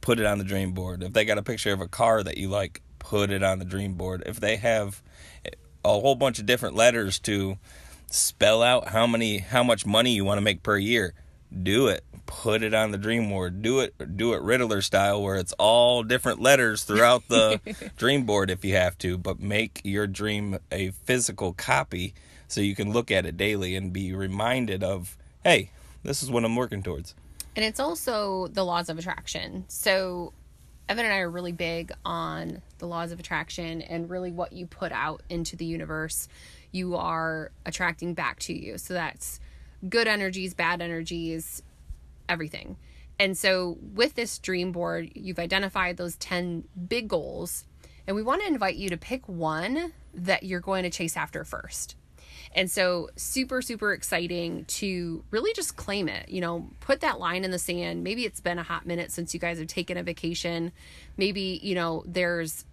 put 0.00 0.18
it 0.18 0.26
on 0.26 0.38
the 0.38 0.44
dream 0.44 0.72
board. 0.72 1.02
If 1.02 1.12
they 1.12 1.24
got 1.24 1.38
a 1.38 1.42
picture 1.42 1.72
of 1.72 1.80
a 1.80 1.88
car 1.88 2.22
that 2.22 2.38
you 2.38 2.48
like, 2.48 2.80
put 2.98 3.30
it 3.30 3.42
on 3.42 3.58
the 3.58 3.64
dream 3.64 3.94
board. 3.94 4.22
If 4.26 4.40
they 4.40 4.56
have 4.56 5.02
a 5.84 5.88
whole 5.88 6.14
bunch 6.14 6.38
of 6.38 6.46
different 6.46 6.74
letters 6.74 7.18
to 7.20 7.58
spell 8.06 8.62
out 8.62 8.88
how 8.88 9.06
many 9.06 9.38
how 9.38 9.62
much 9.62 9.86
money 9.86 10.12
you 10.12 10.24
want 10.24 10.38
to 10.38 10.42
make 10.42 10.62
per 10.62 10.76
year. 10.76 11.14
Do 11.62 11.88
it. 11.88 12.04
Put 12.26 12.62
it 12.62 12.74
on 12.74 12.92
the 12.92 12.98
dream 12.98 13.28
board. 13.28 13.62
Do 13.62 13.80
it 13.80 14.16
do 14.16 14.34
it 14.34 14.42
Riddler 14.42 14.82
style 14.82 15.22
where 15.22 15.36
it's 15.36 15.52
all 15.58 16.02
different 16.02 16.40
letters 16.40 16.84
throughout 16.84 17.26
the 17.28 17.60
dream 17.96 18.24
board 18.24 18.50
if 18.50 18.64
you 18.64 18.74
have 18.76 18.96
to, 18.98 19.18
but 19.18 19.40
make 19.40 19.80
your 19.84 20.06
dream 20.06 20.58
a 20.70 20.90
physical 20.90 21.52
copy 21.52 22.14
so 22.46 22.60
you 22.60 22.74
can 22.74 22.92
look 22.92 23.10
at 23.10 23.26
it 23.26 23.36
daily 23.36 23.76
and 23.76 23.92
be 23.92 24.12
reminded 24.12 24.82
of, 24.82 25.16
hey, 25.44 25.70
this 26.02 26.22
is 26.22 26.30
what 26.30 26.44
I'm 26.44 26.56
working 26.56 26.82
towards. 26.82 27.14
And 27.56 27.64
it's 27.64 27.80
also 27.80 28.46
the 28.46 28.64
laws 28.64 28.88
of 28.88 28.98
attraction. 28.98 29.64
So 29.68 30.32
Evan 30.88 31.04
and 31.04 31.14
I 31.14 31.18
are 31.18 31.30
really 31.30 31.52
big 31.52 31.92
on 32.04 32.62
the 32.78 32.86
laws 32.86 33.12
of 33.12 33.20
attraction 33.20 33.82
and 33.82 34.10
really 34.10 34.32
what 34.32 34.52
you 34.52 34.66
put 34.66 34.90
out 34.92 35.22
into 35.28 35.56
the 35.56 35.64
universe, 35.64 36.28
you 36.72 36.96
are 36.96 37.52
attracting 37.64 38.14
back 38.14 38.40
to 38.40 38.52
you. 38.52 38.78
So 38.78 38.94
that's 38.94 39.40
good 39.88 40.06
energies, 40.08 40.54
bad 40.54 40.80
energies, 40.80 41.62
everything. 42.28 42.76
And 43.18 43.36
so 43.36 43.76
with 43.94 44.14
this 44.14 44.38
dream 44.38 44.72
board, 44.72 45.10
you've 45.14 45.38
identified 45.38 45.96
those 45.96 46.16
10 46.16 46.64
big 46.88 47.08
goals, 47.08 47.64
and 48.06 48.16
we 48.16 48.22
want 48.22 48.40
to 48.42 48.48
invite 48.48 48.76
you 48.76 48.88
to 48.88 48.96
pick 48.96 49.28
one 49.28 49.92
that 50.14 50.42
you're 50.42 50.60
going 50.60 50.84
to 50.84 50.90
chase 50.90 51.16
after 51.16 51.44
first. 51.44 51.96
And 52.52 52.70
so, 52.70 53.10
super, 53.14 53.62
super 53.62 53.92
exciting 53.92 54.64
to 54.64 55.22
really 55.30 55.52
just 55.52 55.76
claim 55.76 56.08
it. 56.08 56.28
You 56.28 56.40
know, 56.40 56.68
put 56.80 57.00
that 57.00 57.20
line 57.20 57.44
in 57.44 57.50
the 57.50 57.58
sand. 57.58 58.02
Maybe 58.02 58.24
it's 58.24 58.40
been 58.40 58.58
a 58.58 58.62
hot 58.62 58.86
minute 58.86 59.12
since 59.12 59.34
you 59.34 59.38
guys 59.38 59.58
have 59.58 59.68
taken 59.68 59.96
a 59.96 60.02
vacation. 60.02 60.72
Maybe, 61.16 61.60
you 61.62 61.74
know, 61.76 62.02
there's, 62.06 62.64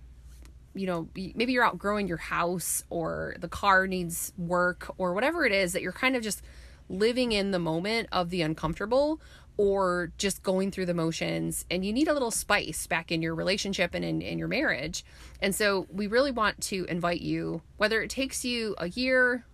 you 0.74 0.88
know, 0.88 1.10
maybe 1.16 1.54
you're 1.54 1.66
outgrowing 1.66 2.08
your 2.08 2.18
house 2.18 2.84
or 2.90 3.36
the 3.40 3.48
car 3.48 3.86
needs 3.86 4.34
work 4.38 4.92
or 4.98 5.14
whatever 5.14 5.46
it 5.46 5.52
is 5.52 5.74
that 5.74 5.84
you're 5.84 5.92
kind 5.92 6.16
of 6.16 6.24
just 6.24 6.42
living 6.90 7.32
in 7.32 7.52
the 7.52 7.60
moment 7.60 8.08
of 8.12 8.30
the 8.30 8.42
uncomfortable 8.42 9.20
or 9.58 10.12
just 10.18 10.44
going 10.44 10.70
through 10.72 10.86
the 10.86 10.94
motions 10.94 11.66
and 11.72 11.84
you 11.84 11.92
need 11.92 12.08
a 12.08 12.14
little 12.14 12.32
spice 12.32 12.86
back 12.86 13.12
in 13.12 13.22
your 13.22 13.34
relationship 13.34 13.96
and 13.96 14.06
in, 14.06 14.22
in 14.22 14.38
your 14.38 14.48
marriage. 14.48 15.04
And 15.42 15.54
so 15.54 15.88
we 15.92 16.08
really 16.08 16.32
want 16.32 16.62
to 16.64 16.86
invite 16.86 17.22
you, 17.22 17.62
whether 17.78 18.02
it 18.02 18.10
takes 18.10 18.46
you 18.46 18.76
a 18.78 18.90
year, 18.90 19.46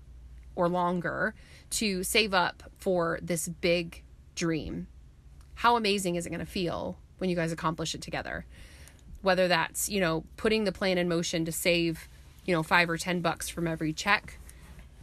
or 0.56 0.70
longer 0.70 1.34
to 1.70 2.04
save 2.04 2.34
up 2.34 2.64
for 2.78 3.20
this 3.22 3.48
big 3.48 4.04
dream. 4.36 4.88
How 5.56 5.76
amazing 5.76 6.16
is 6.16 6.26
it 6.26 6.30
going 6.30 6.40
to 6.40 6.46
feel 6.46 6.98
when 7.18 7.30
you 7.30 7.36
guys 7.36 7.52
accomplish 7.52 7.96
it 7.96 8.02
together? 8.02 8.46
Whether 9.22 9.48
that's, 9.48 9.90
you 9.90 10.00
know, 10.00 10.26
putting 10.38 10.66
the 10.66 10.72
plan 10.72 10.98
in 10.98 11.08
motion 11.08 11.46
to 11.46 11.52
save, 11.52 12.08
you 12.46 12.54
know, 12.54 12.64
5 12.64 12.90
or 12.90 12.98
10 12.98 13.22
bucks 13.22 13.50
from 13.50 13.68
every 13.68 13.94
check, 13.94 14.38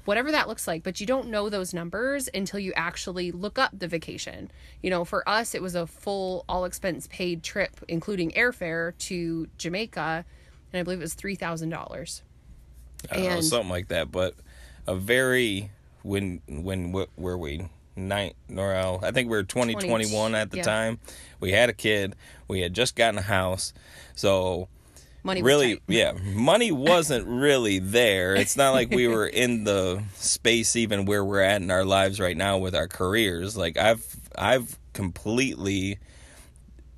whatever 0.05 0.33
that 0.33 0.49
looks 0.49 0.67
like, 0.67 0.83
but 0.83 1.01
you 1.01 1.07
don't 1.07 1.29
know 1.29 1.49
those 1.49 1.75
numbers 1.75 2.29
until 2.33 2.61
you 2.61 2.73
actually 2.75 3.33
look 3.33 3.59
up 3.59 3.71
the 3.77 3.89
vacation. 3.89 4.51
You 4.83 4.91
know, 4.91 5.05
for 5.05 5.29
us 5.29 5.55
it 5.55 5.63
was 5.63 5.75
a 5.75 5.87
full 5.87 6.45
all 6.49 6.65
expense 6.65 7.09
paid 7.11 7.43
trip 7.43 7.81
including 7.89 8.31
airfare 8.33 8.97
to 8.99 9.49
Jamaica 9.59 10.25
and 10.73 10.81
I 10.81 10.83
believe 10.83 11.01
it 11.01 11.03
was 11.03 11.15
$3,000. 11.15 12.23
And 13.11 13.45
something 13.45 13.71
like 13.71 13.89
that, 13.89 14.13
but 14.13 14.35
a 14.87 14.95
very 14.95 15.71
when 16.03 16.41
when 16.49 16.93
what 16.93 17.09
were 17.17 17.37
we 17.37 17.69
nine 17.97 18.33
or 18.57 18.75
I 18.75 19.11
think 19.11 19.31
we 19.31 19.37
were 19.37 19.43
2021 19.43 20.35
at 20.35 20.51
the 20.51 20.59
yeah. 20.59 20.63
time. 20.63 20.99
We 21.39 21.53
had 21.53 21.71
a 21.71 21.73
kid. 21.73 22.15
We 22.49 22.61
had 22.61 22.75
just 22.75 22.97
gotten 22.97 23.19
a 23.19 23.23
house. 23.23 23.73
So 24.15 24.69
money 25.23 25.43
really 25.43 25.81
yeah, 25.87 26.13
money 26.13 26.73
wasn't 26.73 27.27
really 27.27 27.79
there. 27.79 28.35
It's 28.35 28.57
not 28.57 28.73
like 28.73 28.91
we 28.91 29.09
were 29.09 29.27
in 29.27 29.65
the 29.65 30.03
space 30.15 30.77
even 30.77 31.05
where 31.05 31.25
we're 31.25 31.41
at 31.41 31.63
in 31.63 31.71
our 31.71 31.85
lives 31.85 32.21
right 32.21 32.37
now 32.37 32.59
with 32.59 32.75
our 32.75 32.89
careers. 32.89 33.57
Like 33.57 33.77
I've 33.77 34.17
I've 34.37 34.79
completely 34.93 35.99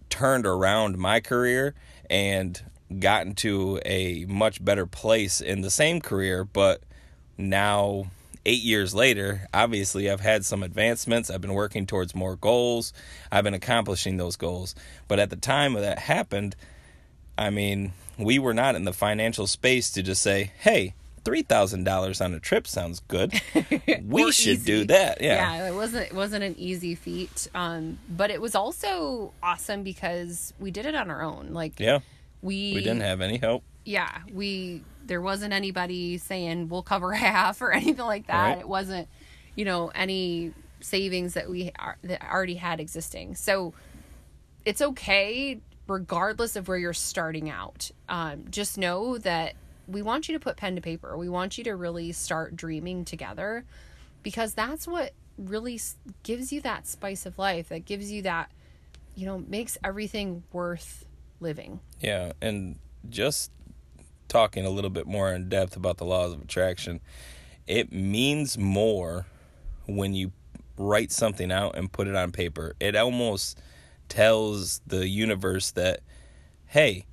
turned 0.08 0.46
around 0.46 0.98
my 0.98 1.20
career 1.20 1.74
and 2.10 2.60
gotten 2.98 3.34
to 3.34 3.80
a 3.84 4.24
much 4.26 4.62
better 4.64 4.86
place 4.86 5.40
in 5.40 5.62
the 5.62 5.70
same 5.70 6.00
career, 6.00 6.44
but 6.44 6.82
now 7.38 8.06
eight 8.44 8.62
years 8.62 8.94
later, 8.94 9.46
obviously 9.54 10.10
I've 10.10 10.20
had 10.20 10.44
some 10.44 10.62
advancements. 10.62 11.30
I've 11.30 11.40
been 11.40 11.54
working 11.54 11.86
towards 11.86 12.14
more 12.14 12.36
goals. 12.36 12.92
I've 13.30 13.44
been 13.44 13.54
accomplishing 13.54 14.16
those 14.16 14.36
goals. 14.36 14.74
But 15.08 15.18
at 15.18 15.30
the 15.30 15.36
time 15.36 15.74
that 15.74 15.98
happened, 15.98 16.56
I 17.38 17.50
mean, 17.50 17.92
we 18.18 18.38
were 18.38 18.54
not 18.54 18.74
in 18.74 18.84
the 18.84 18.92
financial 18.92 19.46
space 19.46 19.90
to 19.92 20.02
just 20.02 20.22
say, 20.22 20.52
hey, 20.58 20.94
three 21.24 21.42
thousand 21.42 21.84
dollars 21.84 22.20
on 22.20 22.34
a 22.34 22.40
trip 22.40 22.66
sounds 22.66 23.00
good. 23.08 23.32
We 24.04 24.30
should 24.32 24.58
easy. 24.58 24.64
do 24.64 24.84
that. 24.86 25.20
Yeah. 25.20 25.56
Yeah, 25.56 25.68
it 25.68 25.74
wasn't 25.74 26.06
it 26.06 26.14
wasn't 26.14 26.44
an 26.44 26.54
easy 26.58 26.94
feat. 26.94 27.48
Um, 27.54 27.98
but 28.08 28.30
it 28.30 28.40
was 28.40 28.54
also 28.54 29.32
awesome 29.42 29.82
because 29.82 30.52
we 30.58 30.70
did 30.70 30.86
it 30.86 30.94
on 30.94 31.10
our 31.10 31.22
own. 31.22 31.52
Like 31.52 31.78
Yeah. 31.78 32.00
We 32.42 32.74
We 32.74 32.80
didn't 32.80 33.00
have 33.00 33.20
any 33.20 33.38
help. 33.38 33.62
Yeah. 33.84 34.10
We 34.32 34.82
there 35.04 35.20
wasn't 35.20 35.52
anybody 35.52 36.18
saying 36.18 36.68
we'll 36.68 36.82
cover 36.82 37.12
half 37.28 37.62
or 37.62 37.72
anything 37.72 38.04
like 38.04 38.26
that. 38.26 38.48
Right. 38.54 38.58
It 38.60 38.68
wasn't, 38.68 39.08
you 39.54 39.64
know, 39.64 39.88
any 39.94 40.52
savings 40.80 41.34
that 41.34 41.48
we 41.48 41.72
are, 41.78 41.96
that 42.02 42.22
already 42.22 42.56
had 42.56 42.80
existing. 42.80 43.36
So 43.36 43.72
it's 44.64 44.82
okay 44.82 45.60
regardless 45.92 46.56
of 46.56 46.68
where 46.68 46.78
you're 46.78 46.94
starting 46.94 47.50
out. 47.50 47.90
Um, 48.08 48.46
just 48.50 48.78
know 48.78 49.18
that 49.18 49.54
we 49.86 50.00
want 50.00 50.26
you 50.26 50.32
to 50.34 50.40
put 50.40 50.56
pen 50.56 50.74
to 50.76 50.80
paper. 50.80 51.16
We 51.18 51.28
want 51.28 51.58
you 51.58 51.64
to 51.64 51.76
really 51.76 52.12
start 52.12 52.56
dreaming 52.56 53.04
together 53.04 53.64
because 54.22 54.54
that's 54.54 54.88
what 54.88 55.12
really 55.36 55.78
gives 56.22 56.52
you 56.52 56.62
that 56.62 56.86
spice 56.86 57.26
of 57.26 57.38
life 57.38 57.68
that 57.68 57.84
gives 57.84 58.10
you 58.12 58.22
that 58.22 58.50
you 59.14 59.26
know 59.26 59.38
makes 59.38 59.76
everything 59.84 60.42
worth 60.52 61.04
living. 61.40 61.80
Yeah, 62.00 62.32
and 62.40 62.78
just 63.08 63.50
talking 64.28 64.64
a 64.64 64.70
little 64.70 64.90
bit 64.90 65.06
more 65.06 65.32
in 65.32 65.50
depth 65.50 65.76
about 65.76 65.98
the 65.98 66.06
laws 66.06 66.32
of 66.32 66.40
attraction, 66.40 67.00
it 67.66 67.92
means 67.92 68.56
more 68.56 69.26
when 69.86 70.14
you 70.14 70.32
write 70.78 71.12
something 71.12 71.52
out 71.52 71.76
and 71.76 71.92
put 71.92 72.08
it 72.08 72.16
on 72.16 72.32
paper. 72.32 72.74
It 72.80 72.96
almost 72.96 73.58
tells 74.08 74.80
the 74.86 75.08
universe 75.08 75.70
that, 75.72 76.00
hey, 76.66 77.06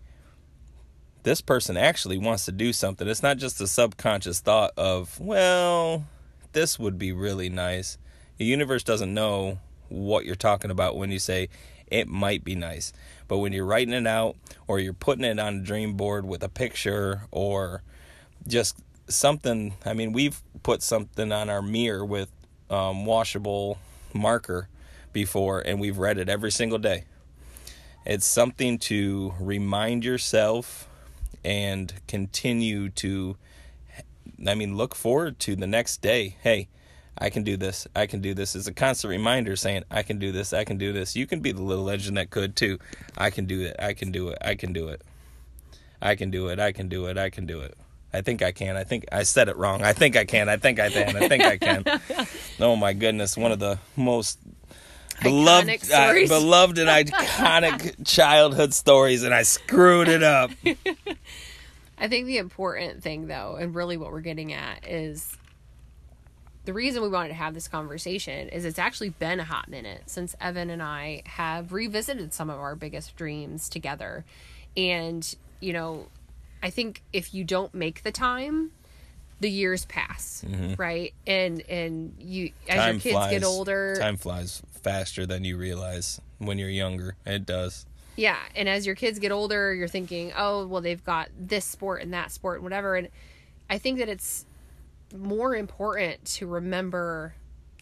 this 1.24 1.42
person 1.42 1.78
actually 1.78 2.18
wants 2.18 2.46
to 2.46 2.52
do 2.52 2.74
something. 2.74 3.08
It's 3.08 3.24
not 3.24 3.38
just 3.38 3.62
a 3.62 3.68
subconscious 3.68 4.40
thought 4.40 4.72
of, 4.78 5.20
well, 5.20 6.06
this 6.54 6.80
would 6.80 6.98
be 6.98 7.12
really 7.12 7.50
nice. 7.50 7.98
The 8.38 8.46
universe 8.46 8.84
doesn't 8.84 9.14
know 9.14 9.60
what 9.90 10.26
you're 10.26 10.36
talking 10.36 10.72
about 10.72 10.96
when 10.98 11.12
you 11.12 11.20
say 11.20 11.50
it 11.88 12.08
might 12.08 12.44
be 12.44 12.56
nice. 12.56 12.94
But 13.28 13.40
when 13.40 13.54
you're 13.54 13.66
writing 13.66 13.94
it 13.94 14.08
out 14.08 14.36
or 14.68 14.80
you're 14.80 14.94
putting 14.94 15.26
it 15.26 15.40
on 15.40 15.58
a 15.58 15.62
dream 15.62 15.94
board 15.96 16.26
with 16.26 16.44
a 16.44 16.50
picture 16.50 17.24
or 17.32 17.84
just 18.48 18.78
something, 19.08 19.74
I 19.86 19.94
mean, 19.94 20.14
we've 20.14 20.42
put 20.64 20.82
something 20.82 21.32
on 21.32 21.50
our 21.50 21.62
mirror 21.62 22.06
with 22.06 22.30
um, 22.70 23.06
washable 23.06 23.78
marker 24.14 24.70
before 25.14 25.60
and 25.60 25.80
we've 25.80 25.98
read 25.98 26.18
it 26.18 26.30
every 26.30 26.52
single 26.52 26.80
day. 26.80 27.06
It's 28.06 28.26
something 28.26 28.80
to 28.80 29.34
remind 29.40 30.04
yourself 30.04 30.88
and 31.44 31.94
continue 32.08 32.90
to, 32.90 33.38
I 34.46 34.56
mean, 34.56 34.78
look 34.78 34.96
forward 34.96 35.40
to 35.40 35.56
the 35.56 35.68
next 35.68 36.02
day. 36.02 36.38
Hey, 36.42 36.70
I 37.18 37.30
can 37.30 37.44
do 37.44 37.58
this. 37.58 37.88
I 37.96 38.08
can 38.08 38.22
do 38.22 38.34
this. 38.34 38.56
It's 38.56 38.68
a 38.68 38.74
constant 38.74 39.12
reminder 39.12 39.56
saying, 39.56 39.84
I 39.92 40.04
can 40.04 40.20
do 40.20 40.32
this. 40.32 40.54
I 40.54 40.64
can 40.64 40.78
do 40.78 40.94
this. 40.94 41.16
You 41.16 41.28
can 41.28 41.42
be 41.42 41.52
the 41.52 41.62
little 41.62 41.84
legend 41.84 42.18
that 42.18 42.30
could 42.30 42.56
too. 42.56 42.80
I 43.18 43.30
can 43.30 43.46
do 43.46 43.62
it. 43.62 43.76
I 43.78 43.94
can 43.94 44.12
do 44.12 44.30
it. 44.30 44.38
I 44.42 44.56
can 44.56 44.72
do 44.72 44.88
it. 44.88 45.02
I 46.02 46.16
can 46.16 46.32
do 46.32 46.48
it. 46.48 46.60
I 46.60 46.72
can 46.72 46.88
do 46.88 47.06
it. 47.08 47.18
I 47.18 47.30
can 47.30 47.46
do 47.46 47.60
it. 47.60 47.78
I 48.14 48.22
think 48.22 48.42
I 48.42 48.52
can. 48.52 48.76
I 48.76 48.86
think 48.86 49.06
I 49.12 49.24
said 49.24 49.50
it 49.50 49.58
wrong. 49.58 49.84
I 49.84 49.94
think 49.94 50.16
I 50.16 50.26
can. 50.26 50.50
I 50.50 50.58
think 50.58 50.80
I 50.80 50.90
can. 50.90 51.16
I 51.16 51.28
think 51.28 51.44
I 51.44 51.58
can. 51.58 51.84
oh 52.60 52.76
my 52.76 52.94
goodness. 52.94 53.38
One 53.38 53.52
of 53.52 53.60
the 53.60 53.80
most 53.96 54.40
beloved, 55.22 55.92
uh, 55.92 56.14
beloved 56.28 56.78
and 56.78 56.90
iconic 56.90 57.96
childhood 58.06 58.74
stories, 58.74 59.24
and 59.24 59.34
I 59.34 59.44
screwed 59.44 60.08
it 60.08 60.24
up. 60.24 60.52
I 61.98 62.08
think 62.08 62.28
the 62.28 62.38
important 62.38 63.04
thing, 63.04 63.28
though, 63.28 63.58
and 63.60 63.76
really 63.76 63.98
what 63.98 64.12
we're 64.12 64.22
getting 64.22 64.54
at 64.54 64.88
is 64.88 65.38
the 66.66 66.74
reason 66.74 67.02
we 67.02 67.10
wanted 67.10 67.30
to 67.30 67.34
have 67.34 67.54
this 67.54 67.68
conversation 67.68 68.50
is 68.50 68.64
it's 68.64 68.80
actually 68.80 69.10
been 69.10 69.40
a 69.40 69.44
hot 69.44 69.70
minute 69.70 70.04
since 70.06 70.36
Evan 70.40 70.70
and 70.70 70.84
I 70.84 71.24
have 71.26 71.74
revisited 71.74 72.34
some 72.34 72.50
of 72.50 72.60
our 72.60 72.76
biggest 72.76 73.16
dreams 73.16 73.70
together. 73.70 74.24
And, 74.78 75.36
you 75.60 75.74
know, 75.74 76.08
I 76.62 76.70
think 76.70 77.02
if 77.12 77.34
you 77.34 77.44
don't 77.44 77.74
make 77.74 78.04
the 78.04 78.12
time, 78.12 78.72
the 79.40 79.50
years 79.50 79.86
pass, 79.86 80.44
mm-hmm. 80.48 80.74
right? 80.76 81.14
And 81.26 81.62
and 81.70 82.16
you 82.20 82.52
as 82.68 82.78
time 82.78 82.96
your 82.96 83.02
kids 83.02 83.14
flies. 83.14 83.32
get 83.32 83.44
older, 83.44 83.96
time 84.00 84.18
flies 84.18 84.62
faster 84.82 85.26
than 85.26 85.44
you 85.44 85.58
realize 85.58 86.20
when 86.40 86.58
you're 86.58 86.70
younger. 86.70 87.16
It 87.26 87.46
does. 87.46 87.86
Yeah, 88.16 88.38
and 88.56 88.68
as 88.68 88.86
your 88.86 88.96
kids 88.96 89.20
get 89.20 89.32
older, 89.32 89.74
you're 89.74 89.88
thinking, 89.88 90.34
"Oh, 90.38 90.68
well 90.68 90.82
they've 90.82 91.04
got 91.04 91.30
this 91.38 91.66
sport 91.66 92.02
and 92.02 92.14
that 92.14 92.32
sport 92.32 92.58
and 92.58 92.64
whatever." 92.64 92.96
And 92.96 93.10
I 93.70 93.78
think 93.78 94.00
that 94.00 94.10
it's 94.10 94.46
more 95.16 95.56
important 95.56 96.24
to 96.26 96.48
remember 96.48 97.34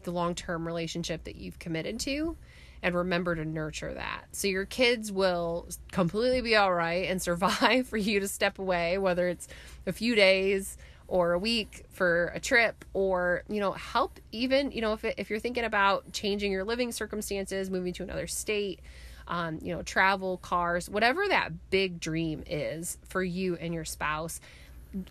the 0.04 0.12
long 0.12 0.36
term 0.36 0.66
relationship 0.66 1.24
that 1.26 1.36
you've 1.36 1.60
committed 1.60 2.00
to 2.02 2.38
and 2.84 2.96
remember 2.96 3.36
to 3.36 3.44
nurture 3.44 3.94
that. 3.94 4.26
So 4.32 4.48
your 4.48 4.66
kids 4.66 5.12
will 5.12 5.68
completely 5.92 6.42
be 6.42 6.56
all 6.56 6.74
right 6.74 7.10
and 7.10 7.22
survive 7.22 7.88
for 7.88 7.98
you 7.98 8.20
to 8.20 8.28
step 8.28 8.60
away, 8.60 8.98
whether 8.98 9.28
it's 9.28 9.48
a 9.86 9.92
few 9.92 10.16
days 10.16 10.78
or 11.08 11.34
a 11.34 11.40
week 11.40 11.86
for 11.90 12.32
a 12.36 12.40
trip 12.40 12.84
or 12.94 13.44
you 13.50 13.60
know 13.60 13.72
help 13.72 14.20
even 14.32 14.72
you 14.72 14.82
know 14.82 14.94
if, 14.94 15.04
if 15.06 15.30
you're 15.30 15.40
thinking 15.40 15.64
about 15.64 16.12
changing 16.12 16.52
your 16.52 16.64
living 16.64 16.92
circumstances 16.92 17.70
moving 17.70 17.94
to 17.94 18.04
another 18.04 18.28
state 18.28 18.80
um, 19.28 19.60
you 19.62 19.74
know 19.74 19.82
travel 19.84 20.38
cars 20.38 20.90
whatever 20.90 21.28
that 21.28 21.52
big 21.70 22.00
dream 22.00 22.44
is 22.48 22.98
for 23.08 23.24
you 23.24 23.56
and 23.56 23.74
your 23.74 23.86
spouse 23.86 24.40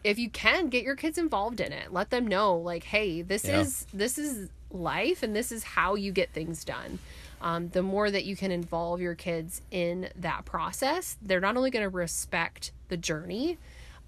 if 0.03 0.19
you 0.19 0.29
can 0.31 0.69
get 0.69 0.83
your 0.85 0.97
kids 0.97 1.19
involved 1.19 1.61
in 1.61 1.73
it 1.73 1.93
let 1.93 2.11
them 2.11 2.27
know 2.27 2.57
like 2.57 2.85
hey 2.85 3.23
this 3.23 3.45
Yeah. 3.45 3.61
is 3.61 3.87
this 3.93 4.19
is 4.19 4.49
life 4.71 5.23
and 5.23 5.35
this 5.35 5.53
is 5.53 5.63
how 5.65 5.95
you 5.95 6.13
get 6.13 6.31
things 6.31 6.65
done 6.65 6.99
um, 7.41 7.69
the 7.69 7.83
more 7.83 8.11
that 8.11 8.25
you 8.25 8.35
can 8.35 8.51
involve 8.51 9.01
your 9.01 9.15
kids 9.15 9.63
in 9.71 10.09
that 10.17 10.45
process 10.45 11.17
they're 11.23 11.41
not 11.41 11.57
only 11.57 11.71
going 11.71 11.85
to 11.85 11.89
respect 11.89 12.73
the 12.89 12.97
journey 12.97 13.59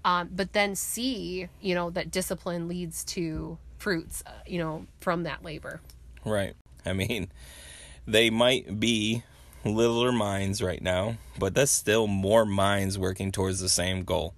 um, 0.05 0.29
but 0.31 0.53
then 0.53 0.75
see 0.75 1.47
you 1.61 1.75
know 1.75 1.89
that 1.89 2.11
discipline 2.11 2.67
leads 2.67 3.03
to 3.03 3.57
fruits 3.77 4.23
uh, 4.25 4.31
you 4.45 4.57
know 4.57 4.85
from 4.99 5.23
that 5.23 5.43
labor 5.43 5.79
Right. 6.25 6.55
I 6.85 6.93
mean, 6.93 7.29
they 8.07 8.29
might 8.29 8.79
be 8.79 9.23
littler 9.65 10.11
minds 10.11 10.61
right 10.61 10.81
now, 10.81 11.17
but 11.37 11.53
that's 11.53 11.71
still 11.71 12.07
more 12.07 12.45
minds 12.45 12.97
working 12.97 13.31
towards 13.31 13.59
the 13.59 13.69
same 13.69 14.03
goal. 14.03 14.33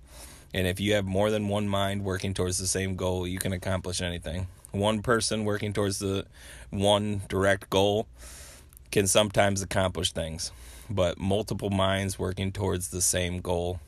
And 0.53 0.68
if 0.68 0.80
you 0.80 0.94
have 0.94 1.06
more 1.06 1.32
than 1.32 1.48
one 1.48 1.68
mind 1.68 2.03
working 2.03 2.34
towards 2.34 2.58
the 2.58 2.68
same 2.68 2.96
goal, 2.96 3.27
you 3.27 3.39
can 3.39 3.53
accomplish 3.53 4.01
anything. 4.01 4.48
One 4.72 5.01
person 5.01 5.46
working 5.46 5.74
towards 5.74 6.00
the 6.00 6.25
one 6.70 7.22
direct 7.30 7.70
goal 7.70 8.08
can 8.91 9.08
sometimes 9.08 9.62
accomplish 9.62 10.12
things, 10.12 10.51
but 10.89 11.18
multiple 11.18 11.70
minds 11.70 12.20
working 12.20 12.51
towards 12.51 12.89
the 12.89 13.01
same 13.01 13.39
goal, 13.39 13.80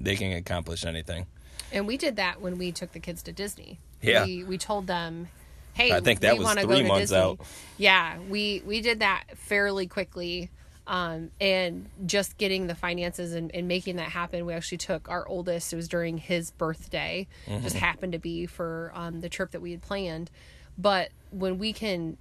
they 0.00 0.16
can 0.16 0.32
accomplish 0.32 0.84
anything. 0.84 1.26
and 1.72 1.86
we 1.86 1.96
did 1.96 2.16
that 2.16 2.40
when 2.40 2.58
we 2.58 2.72
took 2.72 2.92
the 2.92 3.00
kids 3.00 3.22
to 3.22 3.32
disney 3.32 3.78
Yeah. 4.02 4.24
we, 4.24 4.44
we 4.44 4.58
told 4.58 4.86
them 4.86 5.28
hey 5.74 5.92
I 5.92 6.00
think 6.00 6.20
that 6.20 6.38
we 6.38 6.44
was 6.44 6.52
three 6.54 6.62
go 6.64 6.76
to 6.78 6.84
months 6.84 7.00
disney. 7.10 7.16
out. 7.18 7.40
yeah 7.78 8.18
we 8.28 8.62
we 8.66 8.80
did 8.80 9.00
that 9.00 9.24
fairly 9.36 9.86
quickly 9.86 10.50
um, 10.88 11.32
and 11.40 11.86
just 12.06 12.38
getting 12.38 12.68
the 12.68 12.76
finances 12.76 13.32
and, 13.34 13.52
and 13.52 13.66
making 13.66 13.96
that 13.96 14.08
happen 14.10 14.46
we 14.46 14.54
actually 14.54 14.78
took 14.78 15.08
our 15.08 15.26
oldest 15.26 15.72
it 15.72 15.76
was 15.76 15.88
during 15.88 16.16
his 16.18 16.50
birthday 16.52 17.26
Mm-hmm. 17.46 17.62
just 17.64 17.76
happened 17.76 18.12
to 18.12 18.18
be 18.20 18.46
for 18.46 18.92
um, 18.94 19.20
the 19.20 19.28
trip 19.28 19.50
that 19.50 19.60
we 19.60 19.72
had 19.72 19.82
planned 19.82 20.30
but 20.78 21.08
when 21.30 21.58
we 21.58 21.72
can 21.72 22.16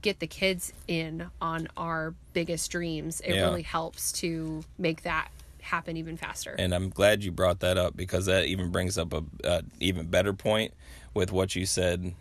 get 0.00 0.18
the 0.18 0.26
kids 0.26 0.72
in 0.88 1.26
on 1.40 1.68
our 1.76 2.14
biggest 2.32 2.70
dreams 2.72 3.20
it 3.20 3.34
Yeah. 3.34 3.42
really 3.42 3.62
helps 3.62 4.10
to 4.12 4.64
make 4.78 5.02
that 5.02 5.28
happen 5.66 5.96
even 5.96 6.16
faster 6.16 6.54
And 6.58 6.72
I'm 6.72 6.90
glad 6.90 7.24
you 7.24 7.32
brought 7.32 7.60
that 7.60 7.76
up 7.76 7.96
because 7.96 8.26
that 8.26 8.46
even 8.46 8.70
brings 8.70 8.96
up 8.96 9.12
a, 9.12 9.24
a 9.44 9.62
even 9.80 10.06
better 10.06 10.32
point 10.32 10.72
with 11.12 11.32
what 11.32 11.56
you 11.56 11.66
said 11.66 12.14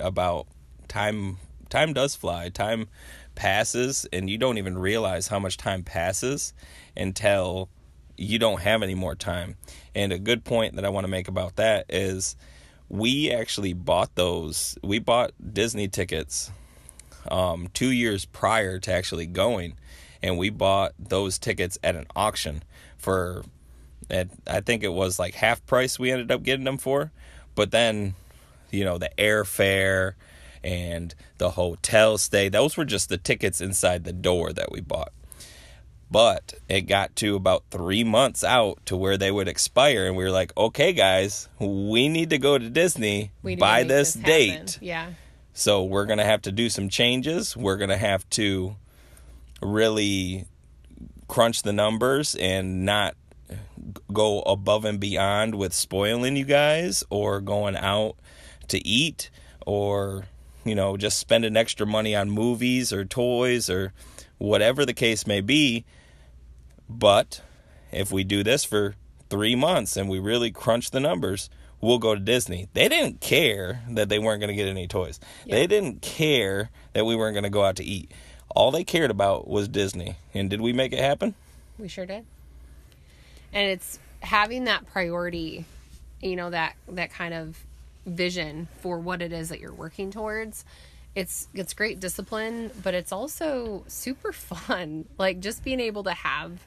about 0.00 0.46
time. 0.88 1.38
Time 1.68 1.92
does 1.92 2.16
fly. 2.16 2.48
Time 2.48 2.88
passes, 3.34 4.06
and 4.12 4.28
you 4.28 4.36
don't 4.36 4.58
even 4.58 4.76
realize 4.76 5.28
how 5.28 5.38
much 5.38 5.56
time 5.56 5.84
passes 5.84 6.52
until 6.96 7.68
you 8.16 8.38
don't 8.38 8.60
have 8.62 8.82
any 8.82 8.94
more 8.94 9.14
time. 9.14 9.56
And 9.94 10.12
a 10.12 10.18
good 10.18 10.44
point 10.44 10.74
that 10.76 10.84
I 10.84 10.88
want 10.88 11.04
to 11.04 11.08
make 11.08 11.28
about 11.28 11.56
that 11.56 11.86
is 11.88 12.36
we 12.88 13.30
actually 13.30 13.74
bought 13.74 14.14
those. 14.16 14.76
We 14.82 14.98
bought 14.98 15.32
Disney 15.52 15.88
tickets 15.88 16.50
um, 17.30 17.68
two 17.74 17.90
years 17.92 18.24
prior 18.24 18.78
to 18.80 18.92
actually 18.92 19.26
going, 19.26 19.74
and 20.22 20.36
we 20.36 20.50
bought 20.50 20.94
those 20.98 21.38
tickets 21.38 21.78
at 21.84 21.94
an 21.94 22.06
auction 22.16 22.62
for, 22.98 23.44
at 24.10 24.28
I 24.46 24.60
think 24.60 24.82
it 24.82 24.92
was 24.92 25.18
like 25.18 25.34
half 25.34 25.64
price. 25.66 25.98
We 25.98 26.10
ended 26.10 26.30
up 26.30 26.42
getting 26.42 26.64
them 26.64 26.78
for, 26.78 27.10
but 27.54 27.70
then, 27.70 28.14
you 28.70 28.84
know, 28.84 28.98
the 28.98 29.10
airfare 29.16 30.14
and 30.62 31.14
the 31.38 31.50
hotel 31.50 32.18
stay. 32.18 32.48
Those 32.48 32.76
were 32.76 32.84
just 32.84 33.08
the 33.08 33.16
tickets 33.16 33.60
inside 33.60 34.04
the 34.04 34.12
door 34.12 34.52
that 34.52 34.70
we 34.70 34.80
bought. 34.80 35.12
But 36.10 36.54
it 36.68 36.82
got 36.82 37.14
to 37.16 37.36
about 37.36 37.64
three 37.70 38.02
months 38.02 38.42
out 38.42 38.84
to 38.86 38.96
where 38.96 39.18
they 39.18 39.30
would 39.30 39.46
expire, 39.46 40.06
and 40.06 40.16
we 40.16 40.24
were 40.24 40.30
like, 40.30 40.56
"Okay, 40.56 40.94
guys, 40.94 41.50
we 41.58 42.08
need 42.08 42.30
to 42.30 42.38
go 42.38 42.56
to 42.56 42.70
Disney 42.70 43.30
by 43.42 43.82
this, 43.82 44.14
happen. 44.14 44.30
date." 44.30 44.78
yeah 44.80 45.10
So 45.52 45.84
we're 45.84 46.06
going 46.06 46.18
to 46.18 46.24
have 46.24 46.42
to 46.42 46.52
do 46.52 46.70
some 46.70 46.88
changes. 46.88 47.54
We're 47.56 47.76
going 47.76 47.90
to 47.90 47.96
have 47.98 48.28
to 48.30 48.76
really 49.60 50.46
crunch 51.28 51.62
the 51.62 51.72
numbers 51.72 52.34
and 52.34 52.84
not 52.84 53.14
go 54.12 54.40
above 54.40 54.84
and 54.84 54.98
beyond 54.98 55.54
with 55.54 55.72
spoiling 55.72 56.36
you 56.36 56.44
guys 56.44 57.04
or 57.10 57.40
going 57.40 57.76
out 57.76 58.16
to 58.66 58.86
eat 58.86 59.30
or 59.66 60.24
you 60.64 60.74
know 60.74 60.96
just 60.96 61.18
spending 61.18 61.56
extra 61.56 61.86
money 61.86 62.14
on 62.14 62.28
movies 62.28 62.92
or 62.92 63.04
toys 63.04 63.70
or 63.70 63.92
whatever 64.38 64.84
the 64.84 64.92
case 64.92 65.26
may 65.26 65.40
be 65.40 65.84
but 66.88 67.40
if 67.92 68.12
we 68.12 68.24
do 68.24 68.42
this 68.42 68.64
for 68.64 68.94
3 69.30 69.54
months 69.54 69.96
and 69.96 70.08
we 70.08 70.18
really 70.18 70.50
crunch 70.50 70.90
the 70.90 71.00
numbers 71.00 71.48
we'll 71.80 71.98
go 71.98 72.14
to 72.14 72.20
Disney. 72.20 72.68
They 72.74 72.88
didn't 72.88 73.20
care 73.20 73.82
that 73.90 74.08
they 74.08 74.18
weren't 74.18 74.40
going 74.40 74.48
to 74.48 74.54
get 74.54 74.68
any 74.68 74.86
toys. 74.86 75.20
They 75.46 75.66
didn't 75.66 76.02
care 76.02 76.70
that 76.92 77.04
we 77.06 77.16
weren't 77.16 77.34
going 77.34 77.44
to 77.44 77.50
go 77.50 77.64
out 77.64 77.76
to 77.76 77.84
eat. 77.84 78.12
All 78.54 78.70
they 78.70 78.84
cared 78.84 79.10
about 79.10 79.48
was 79.48 79.68
Disney. 79.68 80.16
And 80.34 80.48
did 80.50 80.60
we 80.60 80.72
make 80.72 80.92
it 80.92 80.98
happen? 80.98 81.34
We 81.78 81.88
sure 81.88 82.06
did. 82.06 82.24
And 83.52 83.68
it's 83.70 83.98
having 84.20 84.64
that 84.64 84.86
priority, 84.86 85.64
you 86.20 86.36
know, 86.36 86.50
that 86.50 86.74
that 86.88 87.10
kind 87.10 87.34
of 87.34 87.58
vision 88.06 88.68
for 88.80 88.98
what 88.98 89.22
it 89.22 89.32
is 89.32 89.50
that 89.50 89.60
you're 89.60 89.72
working 89.72 90.10
towards. 90.10 90.64
It's 91.14 91.48
it's 91.54 91.74
great 91.74 92.00
discipline, 92.00 92.70
but 92.82 92.94
it's 92.94 93.12
also 93.12 93.84
super 93.86 94.32
fun. 94.32 95.06
Like 95.18 95.40
just 95.40 95.64
being 95.64 95.80
able 95.80 96.04
to 96.04 96.12
have 96.12 96.66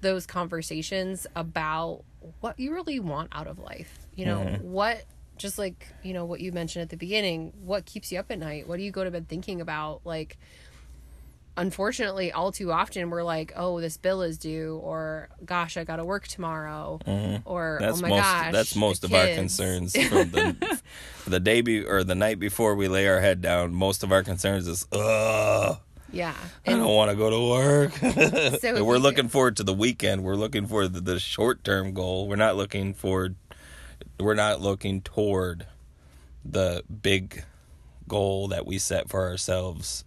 those 0.00 0.26
conversations 0.26 1.26
about 1.34 2.02
what 2.40 2.58
you 2.58 2.72
really 2.72 3.00
want 3.00 3.30
out 3.32 3.46
of 3.46 3.58
life. 3.58 3.98
You 4.14 4.26
know, 4.26 4.38
mm-hmm. 4.38 4.70
what 4.70 5.04
just 5.36 5.58
like, 5.58 5.86
you 6.02 6.12
know, 6.12 6.24
what 6.24 6.40
you 6.40 6.52
mentioned 6.52 6.82
at 6.82 6.88
the 6.90 6.96
beginning, 6.96 7.52
what 7.64 7.84
keeps 7.86 8.10
you 8.10 8.18
up 8.18 8.30
at 8.30 8.38
night? 8.38 8.68
What 8.68 8.76
do 8.76 8.82
you 8.82 8.90
go 8.90 9.04
to 9.04 9.10
bed 9.10 9.28
thinking 9.28 9.60
about? 9.60 10.00
Like 10.04 10.36
unfortunately 11.58 12.32
all 12.32 12.52
too 12.52 12.72
often 12.72 13.10
we're 13.10 13.22
like 13.22 13.52
oh 13.56 13.80
this 13.80 13.96
bill 13.96 14.22
is 14.22 14.38
due 14.38 14.80
or 14.82 15.28
gosh 15.44 15.76
i 15.76 15.84
gotta 15.84 16.04
work 16.04 16.26
tomorrow 16.26 16.98
mm-hmm. 17.06 17.36
or 17.44 17.78
oh 17.80 17.84
That's 17.84 17.98
oh 17.98 18.02
my 18.02 18.08
most 18.08 18.22
gosh 18.22 18.52
that's 18.52 18.76
most 18.76 19.04
of 19.04 19.12
our 19.12 19.26
concerns 19.34 19.96
from 20.08 20.30
the 20.30 20.80
the 21.26 21.40
day 21.40 21.60
be, 21.60 21.84
or 21.84 22.04
the 22.04 22.14
night 22.14 22.38
before 22.38 22.74
we 22.74 22.88
lay 22.88 23.06
our 23.06 23.20
head 23.20 23.40
down. 23.40 23.74
Most 23.74 24.02
of 24.02 24.12
our 24.12 24.22
concerns 24.22 24.66
is 24.66 24.86
ugh 24.92 25.78
yeah 26.10 26.34
I 26.66 26.70
and 26.72 26.80
don't 26.80 26.94
want 26.94 27.10
to 27.10 27.16
go 27.16 27.28
to 27.28 27.50
work. 27.50 27.92
so 28.60 28.82
we're 28.82 28.96
looking 28.96 29.28
forward 29.28 29.58
to 29.58 29.62
the 29.62 29.74
weekend. 29.74 30.24
We're 30.24 30.36
looking 30.36 30.66
for 30.66 30.88
the, 30.88 31.02
the 31.02 31.20
short 31.20 31.64
term 31.64 31.92
goal. 31.92 32.28
We're 32.28 32.36
not 32.36 32.56
looking 32.56 32.94
for 32.94 33.34
we're 34.18 34.34
not 34.34 34.60
looking 34.60 35.02
toward 35.02 35.66
the 36.44 36.82
big 37.02 37.44
goal 38.06 38.48
that 38.48 38.66
we 38.66 38.78
set 38.78 39.10
for 39.10 39.28
ourselves. 39.28 40.04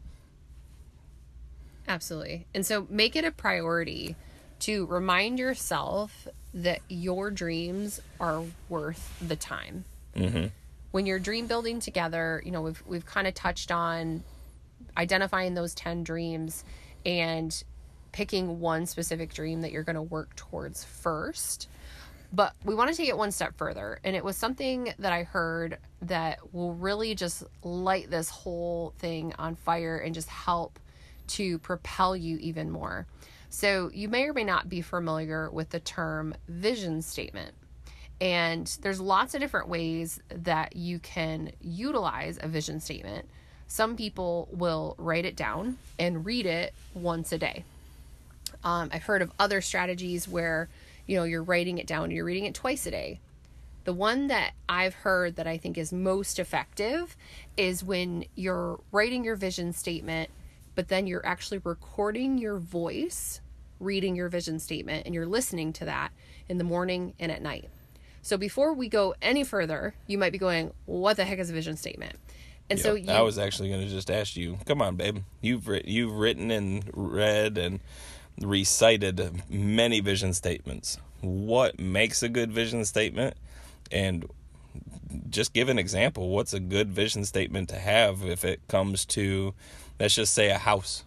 Absolutely. 1.91 2.47
And 2.56 2.65
so 2.65 2.88
make 2.89 3.17
it 3.17 3.25
a 3.25 3.32
priority 3.32 4.15
to 4.60 4.86
remind 4.86 5.39
yourself 5.39 6.25
that 6.54 6.80
your 6.88 7.30
dreams 7.30 7.99
are 8.17 8.43
worth 8.69 9.13
the 9.21 9.36
time. 9.36 9.84
Mm-hmm. 10.15 10.47
When 10.91 11.06
you're 11.06 11.19
dream 11.19 11.47
building 11.47 11.82
together, 11.82 12.41
you 12.45 12.51
know, 12.51 12.62
we've 12.62 12.82
we've 12.88 13.06
kind 13.06 13.27
of 13.27 13.34
touched 13.34 13.73
on 13.73 14.23
identifying 14.95 15.54
those 15.54 15.75
10 15.75 16.06
dreams 16.06 16.63
and 17.06 17.62
picking 18.13 18.62
one 18.62 18.86
specific 18.86 19.34
dream 19.34 19.62
that 19.62 19.73
you're 19.73 19.84
going 19.84 19.97
to 19.97 20.01
work 20.01 20.34
towards 20.38 20.86
first. 20.86 21.67
But 22.32 22.54
we 22.63 22.73
want 22.73 22.89
to 22.89 22.95
take 22.95 23.10
it 23.10 23.17
one 23.17 23.34
step 23.34 23.58
further. 23.58 23.99
And 24.06 24.15
it 24.15 24.23
was 24.23 24.38
something 24.38 24.93
that 24.99 25.12
I 25.12 25.23
heard 25.23 25.77
that 26.04 26.54
will 26.54 26.73
really 26.73 27.15
just 27.15 27.43
light 27.63 28.10
this 28.10 28.30
whole 28.30 28.93
thing 28.99 29.34
on 29.38 29.56
fire 29.56 29.97
and 29.97 30.15
just 30.15 30.30
help 30.30 30.80
to 31.32 31.60
propel 31.60 32.15
you 32.15 32.38
even 32.38 32.70
more. 32.70 33.08
So, 33.50 33.89
you 33.94 34.08
may 34.08 34.26
or 34.26 34.34
may 34.34 34.46
not 34.46 34.70
be 34.70 34.82
familiar 34.82 35.50
with 35.50 35.70
the 35.72 35.80
term 35.80 36.34
vision 36.48 37.02
statement. 37.02 37.54
And 38.22 38.67
there's 38.82 39.02
lots 39.02 39.34
of 39.34 39.41
different 39.41 39.67
ways 39.67 40.22
that 40.30 40.76
you 40.76 41.00
can 41.00 41.52
utilize 41.60 42.38
a 42.39 42.48
vision 42.48 42.80
statement. 42.80 43.28
Some 43.67 43.96
people 43.96 44.48
will 44.52 44.96
write 45.00 45.26
it 45.26 45.36
down 45.36 45.78
and 45.98 46.24
read 46.24 46.46
it 46.46 46.74
once 46.94 47.32
a 47.32 47.38
day. 47.39 47.63
Um, 48.63 48.89
I've 48.94 49.04
heard 49.04 49.22
of 49.22 49.32
other 49.39 49.60
strategies 49.60 50.28
where, 50.28 50.70
you 51.08 51.17
know, 51.17 51.24
you're 51.24 51.41
writing 51.41 51.80
it 51.80 51.88
down 51.88 52.12
you're 52.12 52.26
reading 52.26 52.46
it 52.46 52.54
twice 52.54 52.86
a 52.86 52.91
day. 52.91 53.20
The 53.86 53.94
one 53.94 54.28
that 54.28 54.52
I've 54.70 54.94
heard 54.94 55.36
that 55.38 55.48
I 55.48 55.58
think 55.58 55.78
is 55.78 55.91
most 55.91 56.38
effective 56.38 57.15
is 57.58 57.84
when 57.84 58.26
you're 58.36 58.80
writing 58.91 59.24
your 59.24 59.36
vision 59.36 59.74
statement, 59.74 60.30
but 60.76 60.88
then 60.88 61.08
you're 61.08 61.26
actually 61.26 61.60
recording 61.64 62.38
your 62.38 62.58
voice 62.58 63.42
reading 63.80 64.16
your 64.16 64.30
vision 64.30 64.60
statement 64.60 65.06
and 65.06 65.16
you're 65.16 65.26
listening 65.26 65.74
to 65.74 65.86
that 65.86 66.12
in 66.48 66.58
the 66.58 66.64
morning 66.64 67.14
and 67.20 67.32
at 67.32 67.42
night. 67.42 67.70
So 68.22 68.38
before 68.38 68.74
we 68.74 68.88
go 68.88 69.16
any 69.22 69.44
further, 69.44 69.96
you 70.06 70.18
might 70.18 70.32
be 70.32 70.38
going, 70.38 70.74
"What 70.86 71.18
the 71.18 71.26
heck 71.26 71.40
is 71.40 71.50
a 71.50 71.54
vision 71.54 71.76
statement?" 71.76 72.16
And 72.70 72.80
so 72.80 72.96
you, 72.96 73.12
I 73.12 73.22
was 73.22 73.38
actually 73.38 73.70
going 73.70 73.82
to 73.82 73.90
just 73.90 74.10
ask 74.10 74.38
you, 74.38 74.58
come 74.66 74.82
on, 74.82 74.96
babe. 74.96 75.18
You've 75.42 75.68
writ- 75.68 75.88
you've 75.88 76.14
written 76.14 76.52
and 76.52 76.90
read 76.94 77.58
and 77.58 77.82
recited 78.40 79.44
many 79.50 80.00
vision 80.00 80.34
statements. 80.34 80.98
What 81.20 81.80
makes 81.80 82.24
a 82.24 82.30
good 82.30 82.52
vision 82.52 82.86
statement? 82.86 83.36
And 83.92 84.26
just 85.30 85.54
give 85.54 85.68
an 85.68 85.78
example. 85.78 86.30
What's 86.30 86.54
a 86.54 86.62
good 86.62 86.92
vision 86.92 87.26
statement 87.26 87.68
to 87.70 87.76
have 87.76 88.24
if 88.24 88.46
it 88.46 88.66
comes 88.70 89.06
to, 89.08 89.54
let's 90.02 90.16
just 90.16 90.34
say, 90.34 90.50
a 90.50 90.58
house? 90.58 91.04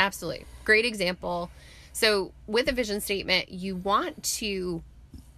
Absolutely. 0.00 0.46
Great 0.64 0.84
example. 0.84 1.50
So, 1.92 2.32
with 2.46 2.68
a 2.68 2.72
vision 2.72 3.00
statement, 3.00 3.50
you 3.50 3.76
want 3.76 4.22
to 4.38 4.82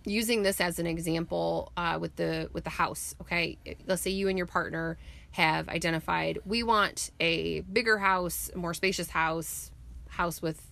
using 0.04 0.42
this 0.42 0.60
as 0.60 0.78
an 0.78 0.86
example 0.86 1.72
uh, 1.76 1.98
with 2.00 2.16
the 2.16 2.48
with 2.52 2.64
the 2.64 2.70
house. 2.70 3.14
Okay, 3.20 3.58
let's 3.86 4.02
say 4.02 4.10
you 4.10 4.28
and 4.28 4.38
your 4.38 4.46
partner 4.46 4.96
have 5.32 5.68
identified 5.68 6.38
we 6.46 6.62
want 6.62 7.10
a 7.20 7.60
bigger 7.60 7.98
house, 7.98 8.50
more 8.54 8.72
spacious 8.72 9.10
house, 9.10 9.70
house 10.08 10.40
with 10.40 10.62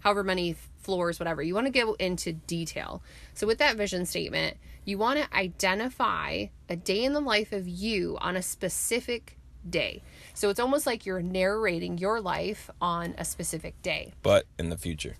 however 0.00 0.24
many 0.24 0.56
floors, 0.78 1.20
whatever. 1.20 1.42
You 1.42 1.54
want 1.54 1.66
to 1.66 1.72
go 1.72 1.92
into 1.94 2.32
detail. 2.32 3.02
So, 3.34 3.46
with 3.46 3.58
that 3.58 3.76
vision 3.76 4.06
statement, 4.06 4.56
you 4.84 4.98
want 4.98 5.20
to 5.20 5.36
identify 5.36 6.46
a 6.68 6.76
day 6.76 7.04
in 7.04 7.12
the 7.12 7.20
life 7.20 7.52
of 7.52 7.68
you 7.68 8.16
on 8.20 8.34
a 8.34 8.42
specific 8.42 9.36
day. 9.68 10.02
So 10.34 10.48
it's 10.48 10.60
almost 10.60 10.86
like 10.86 11.04
you're 11.06 11.22
narrating 11.22 11.98
your 11.98 12.20
life 12.20 12.70
on 12.80 13.14
a 13.18 13.24
specific 13.24 13.80
day. 13.82 14.12
But 14.22 14.46
in 14.58 14.70
the 14.70 14.78
future. 14.78 15.16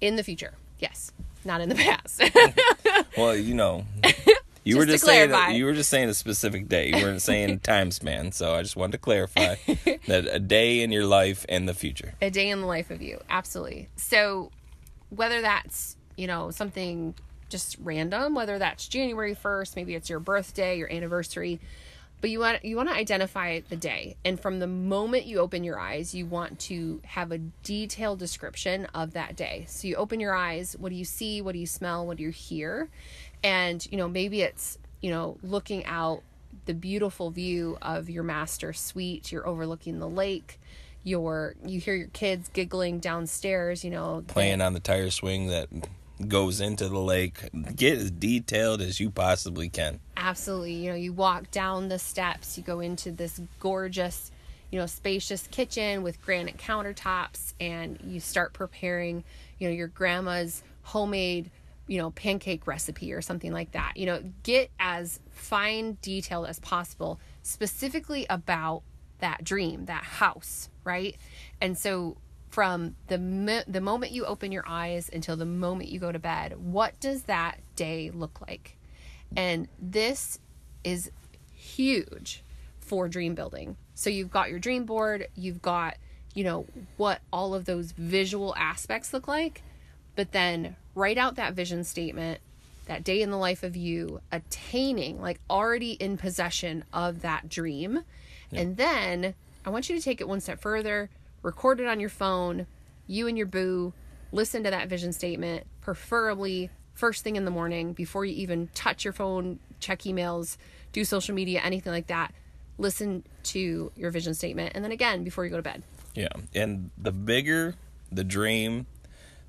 In 0.00 0.16
the 0.16 0.22
future. 0.22 0.54
Yes. 0.78 1.12
Not 1.44 1.60
in 1.60 1.68
the 1.68 1.74
past. 1.76 2.22
well, 3.16 3.34
you 3.36 3.54
know. 3.54 3.84
You 4.66 4.74
just 4.74 4.78
were 4.80 4.92
just 4.92 5.04
saying 5.04 5.28
clarify. 5.28 5.52
you 5.52 5.64
were 5.64 5.74
just 5.74 5.88
saying 5.90 6.08
a 6.08 6.14
specific 6.14 6.66
day. 6.68 6.88
You 6.88 7.00
weren't 7.00 7.22
saying 7.22 7.60
time 7.60 7.92
span. 7.92 8.32
So 8.32 8.52
I 8.56 8.62
just 8.62 8.74
wanted 8.74 8.92
to 8.92 8.98
clarify 8.98 9.54
that 10.08 10.26
a 10.28 10.40
day 10.40 10.82
in 10.82 10.90
your 10.90 11.06
life 11.06 11.46
and 11.48 11.68
the 11.68 11.72
future. 11.72 12.14
A 12.20 12.30
day 12.30 12.48
in 12.50 12.62
the 12.62 12.66
life 12.66 12.90
of 12.90 13.00
you. 13.00 13.20
Absolutely. 13.30 13.88
So 13.94 14.50
whether 15.10 15.40
that's, 15.40 15.96
you 16.16 16.26
know, 16.26 16.50
something 16.50 17.14
just 17.48 17.76
random, 17.80 18.34
whether 18.34 18.58
that's 18.58 18.88
January 18.88 19.36
1st, 19.36 19.76
maybe 19.76 19.94
it's 19.94 20.10
your 20.10 20.18
birthday, 20.18 20.78
your 20.78 20.92
anniversary, 20.92 21.60
but 22.20 22.30
you 22.30 22.38
want 22.40 22.64
you 22.64 22.76
want 22.76 22.88
to 22.88 22.94
identify 22.94 23.60
the 23.68 23.76
day. 23.76 24.16
And 24.24 24.38
from 24.38 24.58
the 24.58 24.66
moment 24.66 25.26
you 25.26 25.38
open 25.38 25.64
your 25.64 25.78
eyes 25.78 26.14
you 26.14 26.26
want 26.26 26.58
to 26.60 27.00
have 27.04 27.32
a 27.32 27.38
detailed 27.62 28.18
description 28.18 28.86
of 28.94 29.12
that 29.12 29.36
day. 29.36 29.64
So 29.68 29.88
you 29.88 29.96
open 29.96 30.20
your 30.20 30.34
eyes 30.34 30.76
what 30.78 30.90
do 30.90 30.96
you 30.96 31.04
see? 31.04 31.42
What 31.42 31.52
do 31.52 31.58
you 31.58 31.66
smell? 31.66 32.06
What 32.06 32.16
do 32.16 32.22
you 32.22 32.30
hear? 32.30 32.88
And 33.42 33.86
you 33.90 33.98
know 33.98 34.08
maybe 34.08 34.42
it's 34.42 34.78
you 35.00 35.10
know 35.10 35.38
looking 35.42 35.84
out 35.84 36.22
the 36.64 36.74
beautiful 36.74 37.30
view 37.30 37.78
of 37.80 38.10
your 38.10 38.24
master 38.24 38.72
suite. 38.72 39.30
You're 39.30 39.46
overlooking 39.46 39.98
the 39.98 40.08
lake. 40.08 40.58
Your 41.04 41.54
you 41.64 41.78
hear 41.78 41.94
your 41.94 42.08
kids 42.08 42.48
giggling 42.52 42.98
downstairs 42.98 43.84
you 43.84 43.90
know 43.90 44.24
playing 44.26 44.60
on 44.60 44.72
the 44.72 44.80
tire 44.80 45.10
swing 45.10 45.46
that 45.48 45.68
goes 46.28 46.60
into 46.60 46.88
the 46.88 46.98
lake. 46.98 47.48
Get 47.74 47.98
as 47.98 48.10
detailed 48.10 48.80
as 48.80 49.00
you 49.00 49.10
possibly 49.10 49.68
can. 49.68 50.00
Absolutely. 50.16 50.74
You 50.74 50.90
know, 50.90 50.96
you 50.96 51.12
walk 51.12 51.50
down 51.50 51.88
the 51.88 51.98
steps, 51.98 52.56
you 52.56 52.64
go 52.64 52.80
into 52.80 53.12
this 53.12 53.40
gorgeous, 53.60 54.30
you 54.70 54.78
know, 54.78 54.86
spacious 54.86 55.46
kitchen 55.46 56.02
with 56.02 56.20
granite 56.24 56.56
countertops, 56.56 57.54
and 57.60 57.98
you 58.04 58.20
start 58.20 58.52
preparing, 58.52 59.24
you 59.58 59.68
know, 59.68 59.74
your 59.74 59.88
grandma's 59.88 60.62
homemade, 60.82 61.50
you 61.86 61.98
know, 61.98 62.10
pancake 62.10 62.66
recipe 62.66 63.12
or 63.12 63.22
something 63.22 63.52
like 63.52 63.72
that. 63.72 63.92
You 63.96 64.06
know, 64.06 64.22
get 64.42 64.70
as 64.80 65.20
fine 65.30 65.98
detailed 66.02 66.46
as 66.46 66.58
possible, 66.60 67.20
specifically 67.42 68.26
about 68.28 68.82
that 69.18 69.44
dream, 69.44 69.86
that 69.86 70.02
house, 70.02 70.68
right? 70.84 71.16
And 71.60 71.78
so 71.78 72.16
from 72.56 72.96
the 73.08 73.18
mo- 73.18 73.60
the 73.68 73.82
moment 73.82 74.12
you 74.12 74.24
open 74.24 74.50
your 74.50 74.64
eyes 74.66 75.10
until 75.12 75.36
the 75.36 75.44
moment 75.44 75.90
you 75.90 76.00
go 76.00 76.10
to 76.10 76.18
bed 76.18 76.56
what 76.56 76.98
does 77.00 77.24
that 77.24 77.58
day 77.76 78.10
look 78.10 78.40
like? 78.48 78.78
And 79.36 79.68
this 79.78 80.38
is 80.82 81.10
huge 81.54 82.42
for 82.80 83.08
dream 83.08 83.34
building. 83.34 83.76
So 83.94 84.08
you've 84.08 84.30
got 84.30 84.48
your 84.48 84.58
dream 84.58 84.86
board 84.86 85.26
you've 85.34 85.60
got 85.60 85.98
you 86.32 86.44
know 86.44 86.64
what 86.96 87.20
all 87.30 87.54
of 87.54 87.66
those 87.66 87.92
visual 87.92 88.54
aspects 88.56 89.12
look 89.12 89.28
like 89.28 89.60
but 90.14 90.32
then 90.32 90.76
write 90.94 91.18
out 91.18 91.34
that 91.34 91.52
vision 91.52 91.84
statement 91.84 92.40
that 92.86 93.04
day 93.04 93.20
in 93.20 93.30
the 93.30 93.36
life 93.36 93.64
of 93.64 93.76
you 93.76 94.22
attaining 94.32 95.20
like 95.20 95.40
already 95.50 95.92
in 95.92 96.16
possession 96.16 96.84
of 96.90 97.20
that 97.20 97.50
dream. 97.50 98.02
Yeah. 98.50 98.60
and 98.60 98.78
then 98.78 99.34
i 99.66 99.68
want 99.68 99.90
you 99.90 99.96
to 99.96 100.02
take 100.02 100.22
it 100.22 100.28
one 100.28 100.40
step 100.40 100.58
further 100.58 101.10
record 101.46 101.78
it 101.78 101.86
on 101.86 102.00
your 102.00 102.10
phone, 102.10 102.66
you 103.06 103.28
and 103.28 103.38
your 103.38 103.46
boo 103.46 103.92
listen 104.32 104.64
to 104.64 104.70
that 104.70 104.88
vision 104.88 105.12
statement, 105.12 105.64
preferably 105.80 106.68
first 106.92 107.22
thing 107.22 107.36
in 107.36 107.44
the 107.44 107.50
morning 107.52 107.92
before 107.92 108.24
you 108.24 108.34
even 108.34 108.68
touch 108.74 109.04
your 109.04 109.12
phone, 109.12 109.60
check 109.78 110.00
emails, 110.00 110.56
do 110.92 111.04
social 111.04 111.36
media, 111.36 111.60
anything 111.62 111.92
like 111.92 112.08
that. 112.08 112.34
Listen 112.78 113.22
to 113.44 113.92
your 113.94 114.10
vision 114.10 114.34
statement 114.34 114.72
and 114.74 114.84
then 114.84 114.90
again 114.90 115.22
before 115.22 115.44
you 115.44 115.50
go 115.50 115.56
to 115.56 115.62
bed. 115.62 115.84
Yeah. 116.16 116.28
And 116.52 116.90
the 116.98 117.12
bigger 117.12 117.76
the 118.10 118.24
dream, 118.24 118.86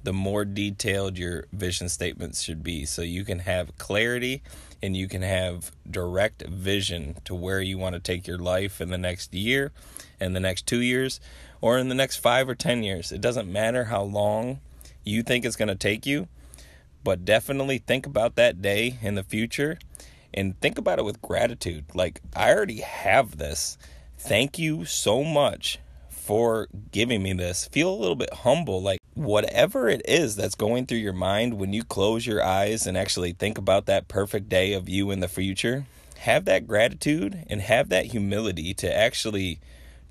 the 0.04 0.14
more 0.14 0.46
detailed 0.46 1.18
your 1.18 1.48
vision 1.52 1.90
statements 1.90 2.42
should 2.42 2.62
be 2.62 2.86
so 2.86 3.02
you 3.02 3.26
can 3.26 3.40
have 3.40 3.76
clarity 3.80 4.44
and 4.84 4.96
you 4.96 5.08
can 5.08 5.24
have 5.24 5.72
direct 5.90 6.44
vision 6.44 7.18
to 7.26 7.34
where 7.34 7.60
you 7.60 7.80
want 7.80 7.94
to 7.94 8.00
take 8.00 8.28
your 8.28 8.38
life 8.38 8.80
in 8.80 8.90
the 8.90 8.98
next 8.98 9.34
year 9.34 9.72
and 10.20 10.36
the 10.36 10.40
next 10.40 10.68
2 10.68 10.82
years 10.82 11.20
or 11.62 11.78
in 11.78 11.90
the 11.90 11.96
next 11.96 12.18
five 12.18 12.48
or 12.48 12.56
10 12.56 12.84
years. 12.84 13.12
It 13.12 13.22
doesn't 13.22 13.52
matter 13.52 13.86
how 13.86 14.04
long 14.04 14.60
you 15.04 15.24
think 15.24 15.46
it's 15.46 15.56
going 15.56 15.68
to 15.68 15.76
take 15.76 16.06
you, 16.06 16.28
but 17.04 17.26
definitely 17.26 17.78
think 17.78 18.06
about 18.06 18.36
that 18.36 18.62
day 18.62 18.98
in 19.02 19.16
the 19.16 19.24
future 19.24 19.78
and 20.34 20.60
think 20.60 20.78
about 20.78 21.00
it 21.00 21.06
with 21.06 21.22
gratitude. 21.22 21.86
Like, 21.94 22.22
I 22.36 22.54
already 22.54 22.82
have 22.82 23.38
this. 23.38 23.78
Thank 24.18 24.60
you 24.60 24.86
so 24.86 25.24
much 25.24 25.80
for 26.10 26.68
giving 26.92 27.24
me 27.24 27.34
this. 27.34 27.68
Feel 27.68 27.90
a 27.90 27.96
little 27.96 28.16
bit 28.16 28.34
humble. 28.34 28.82
Like, 28.82 29.00
whatever 29.14 29.90
it 29.90 30.02
is 30.06 30.36
that's 30.36 30.56
going 30.56 30.86
through 30.86 31.00
your 31.00 31.14
mind 31.14 31.56
when 31.56 31.74
you 31.74 31.84
close 31.84 32.28
your 32.28 32.44
eyes 32.44 32.86
and 32.86 32.98
actually 32.98 33.32
think 33.32 33.58
about 33.58 33.86
that 33.88 34.08
perfect 34.08 34.50
day 34.50 34.74
of 34.74 34.88
you 34.88 35.10
in 35.10 35.22
the 35.22 35.28
future, 35.28 35.86
have 36.20 36.46
that 36.46 36.68
gratitude 36.68 37.46
and 37.50 37.62
have 37.62 37.90
that 37.90 38.08
humility 38.08 38.74
to 38.76 38.96
actually 38.96 39.60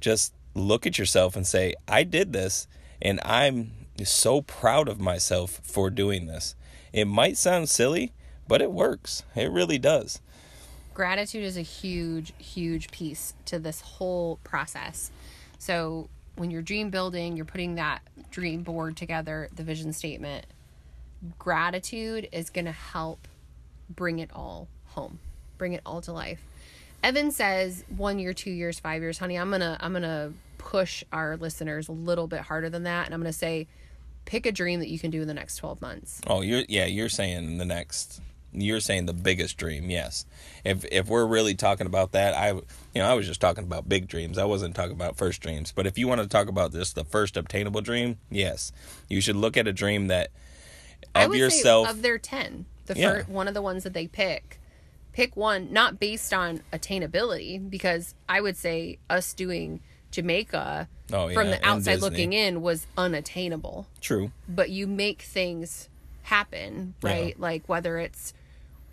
just 0.00 0.32
look 0.56 0.86
at 0.86 0.98
yourself 0.98 1.36
and 1.36 1.46
say, 1.46 1.74
I 1.86 2.02
did 2.02 2.32
this 2.32 2.66
and 3.00 3.20
I'm 3.24 3.72
so 4.02 4.40
proud 4.42 4.88
of 4.88 5.00
myself 5.00 5.60
for 5.62 5.90
doing 5.90 6.26
this. 6.26 6.54
It 6.92 7.04
might 7.06 7.36
sound 7.36 7.68
silly, 7.68 8.12
but 8.48 8.62
it 8.62 8.72
works. 8.72 9.22
It 9.34 9.50
really 9.50 9.78
does. 9.78 10.20
Gratitude 10.94 11.44
is 11.44 11.58
a 11.58 11.62
huge, 11.62 12.32
huge 12.38 12.90
piece 12.90 13.34
to 13.44 13.58
this 13.58 13.82
whole 13.82 14.38
process. 14.44 15.10
So, 15.58 16.08
when 16.36 16.50
you're 16.50 16.62
dream 16.62 16.90
building, 16.90 17.34
you're 17.34 17.46
putting 17.46 17.76
that 17.76 18.00
dream 18.30 18.62
board 18.62 18.96
together, 18.96 19.48
the 19.54 19.62
vision 19.62 19.92
statement, 19.94 20.44
gratitude 21.38 22.28
is 22.30 22.50
going 22.50 22.66
to 22.66 22.72
help 22.72 23.26
bring 23.88 24.18
it 24.18 24.30
all 24.34 24.68
home, 24.88 25.18
bring 25.56 25.72
it 25.72 25.80
all 25.86 26.02
to 26.02 26.12
life. 26.12 26.40
Evan 27.02 27.30
says 27.30 27.84
one 27.96 28.18
year, 28.18 28.34
two 28.34 28.50
years, 28.50 28.78
five 28.78 29.00
years, 29.00 29.18
honey. 29.18 29.36
I'm 29.36 29.50
gonna 29.50 29.76
I'm 29.80 29.92
gonna 29.92 30.32
push 30.66 31.04
our 31.12 31.36
listeners 31.36 31.86
a 31.86 31.92
little 31.92 32.26
bit 32.26 32.40
harder 32.40 32.68
than 32.68 32.82
that, 32.82 33.06
and 33.06 33.14
I'm 33.14 33.20
gonna 33.20 33.32
say, 33.32 33.68
pick 34.24 34.46
a 34.46 34.52
dream 34.52 34.80
that 34.80 34.88
you 34.88 34.98
can 34.98 35.12
do 35.12 35.22
in 35.22 35.28
the 35.28 35.34
next 35.34 35.56
12 35.56 35.80
months. 35.80 36.20
Oh, 36.26 36.40
you're 36.40 36.64
yeah, 36.68 36.86
you're 36.86 37.08
saying 37.08 37.58
the 37.58 37.64
next. 37.64 38.20
You're 38.52 38.80
saying 38.80 39.04
the 39.06 39.12
biggest 39.12 39.58
dream, 39.58 39.90
yes. 39.90 40.24
If 40.64 40.84
if 40.90 41.08
we're 41.08 41.26
really 41.26 41.54
talking 41.54 41.86
about 41.86 42.12
that, 42.12 42.34
I 42.34 42.48
you 42.50 42.62
know 42.96 43.06
I 43.06 43.14
was 43.14 43.26
just 43.26 43.40
talking 43.40 43.64
about 43.64 43.88
big 43.88 44.08
dreams. 44.08 44.38
I 44.38 44.44
wasn't 44.44 44.74
talking 44.74 44.94
about 44.94 45.16
first 45.16 45.40
dreams. 45.40 45.72
But 45.72 45.86
if 45.86 45.98
you 45.98 46.08
want 46.08 46.20
to 46.22 46.26
talk 46.26 46.48
about 46.48 46.72
this, 46.72 46.92
the 46.92 47.04
first 47.04 47.36
obtainable 47.36 47.80
dream, 47.80 48.18
yes, 48.30 48.72
you 49.08 49.20
should 49.20 49.36
look 49.36 49.56
at 49.56 49.68
a 49.68 49.72
dream 49.72 50.08
that 50.08 50.30
of 51.14 51.34
yourself 51.34 51.88
of 51.88 52.02
their 52.02 52.18
ten. 52.18 52.66
The 52.86 52.94
yeah. 52.96 53.10
first 53.10 53.28
one 53.28 53.46
of 53.46 53.54
the 53.54 53.62
ones 53.62 53.84
that 53.84 53.92
they 53.92 54.08
pick 54.08 54.58
pick 55.12 55.36
one 55.36 55.72
not 55.72 55.98
based 55.98 56.34
on 56.34 56.60
attainability 56.72 57.70
because 57.70 58.14
I 58.28 58.40
would 58.40 58.56
say 58.56 58.98
us 59.08 59.32
doing 59.32 59.80
Jamaica 60.16 60.88
oh, 61.12 61.28
yeah, 61.28 61.34
from 61.34 61.50
the 61.50 61.66
outside 61.66 62.00
looking 62.00 62.32
in 62.32 62.62
was 62.62 62.86
unattainable. 62.96 63.86
True. 64.00 64.32
But 64.48 64.70
you 64.70 64.86
make 64.86 65.20
things 65.20 65.90
happen, 66.22 66.94
right? 67.02 67.34
Yeah. 67.36 67.42
Like 67.42 67.68
whether 67.68 67.98
it's 67.98 68.32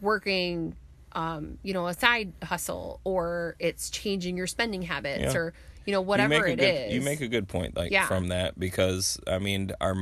working 0.02 0.76
um, 1.14 1.60
you 1.64 1.74
know, 1.74 1.88
a 1.88 1.94
side 1.94 2.34
hustle 2.44 3.00
or 3.04 3.56
it's 3.60 3.90
changing 3.90 4.36
your 4.36 4.48
spending 4.48 4.82
habits 4.82 5.34
Yeah. 5.34 5.38
or, 5.38 5.54
you 5.86 5.94
know, 5.94 6.02
whatever 6.02 6.34
you 6.34 6.54
it 6.54 6.60
good, 6.60 6.88
is. 6.88 6.94
You 6.94 7.02
make 7.02 7.22
a 7.22 7.28
good 7.28 7.48
point, 7.48 7.78
like 7.78 7.94
from 8.08 8.30
that, 8.30 8.60
because 8.60 9.20
I 9.28 9.40
mean, 9.40 9.72
our 9.80 9.96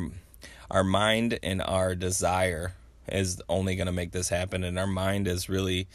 our 0.72 0.84
mind 0.84 1.38
and 1.44 1.62
our 1.62 1.96
desire 1.96 2.74
is 3.10 3.42
only 3.50 3.76
going 3.76 3.88
to 3.88 3.92
make 3.92 4.12
this 4.12 4.30
happen, 4.30 4.64
and 4.64 4.80
our 4.80 4.88
mind 4.88 5.28
is 5.28 5.50
really 5.50 5.88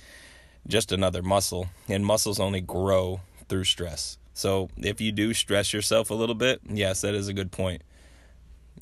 just 0.67 0.93
another 0.93 1.23
muscle, 1.23 1.69
and 1.89 2.05
muscles 2.05 2.39
only 2.39 2.61
grow 2.61 3.21
through 3.49 3.65
stress. 3.65 4.19
So 4.37 4.69
if 4.77 5.01
you 5.01 5.13
do 5.13 5.33
stress 5.33 5.73
yourself 5.73 6.11
a 6.11 6.15
little 6.15 6.35
bit, 6.35 6.61
yes, 6.69 7.01
that 7.01 7.15
is 7.15 7.27
a 7.27 7.33
good 7.33 7.51
point. 7.51 7.81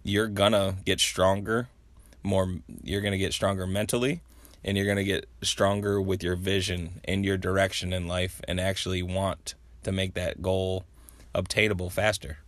You're 0.03 0.27
gonna 0.27 0.75
get 0.85 0.99
stronger, 0.99 1.69
more. 2.25 2.57
You're 2.83 3.01
gonna 3.01 3.19
get 3.19 3.33
stronger 3.33 3.65
mentally, 3.65 4.21
and 4.65 4.77
you're 4.77 4.87
gonna 4.87 5.05
get 5.05 5.29
stronger 5.43 6.03
with 6.03 6.25
your 6.25 6.35
vision 6.35 7.01
and 7.05 7.25
your 7.25 7.37
direction 7.37 7.93
in 7.93 8.09
life, 8.09 8.41
and 8.49 8.61
actually 8.61 9.01
want 9.01 9.55
to 9.85 9.93
make 9.93 10.15
that 10.15 10.43
goal 10.43 10.87
obtainable 11.37 11.89
faster. 11.89 12.39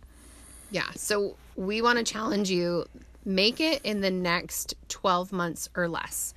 Yeah. 0.69 0.91
So 0.97 1.37
we 1.55 1.81
want 1.81 1.99
to 1.99 2.03
challenge 2.03 2.49
you 2.49 2.87
make 3.23 3.61
it 3.61 3.79
in 3.85 4.01
the 4.01 4.11
next 4.11 4.75
12 4.89 5.31
months 5.31 5.69
or 5.77 5.87
less. 5.87 6.33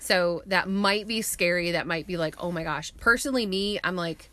So 0.00 0.42
that 0.44 0.68
might 0.68 1.06
be 1.06 1.22
scary. 1.22 1.70
That 1.70 1.86
might 1.86 2.06
be 2.06 2.18
like, 2.18 2.34
oh 2.36 2.52
my 2.52 2.62
gosh. 2.62 2.92
Personally, 3.00 3.46
me, 3.46 3.80
I'm 3.82 3.96
like, 3.96 4.28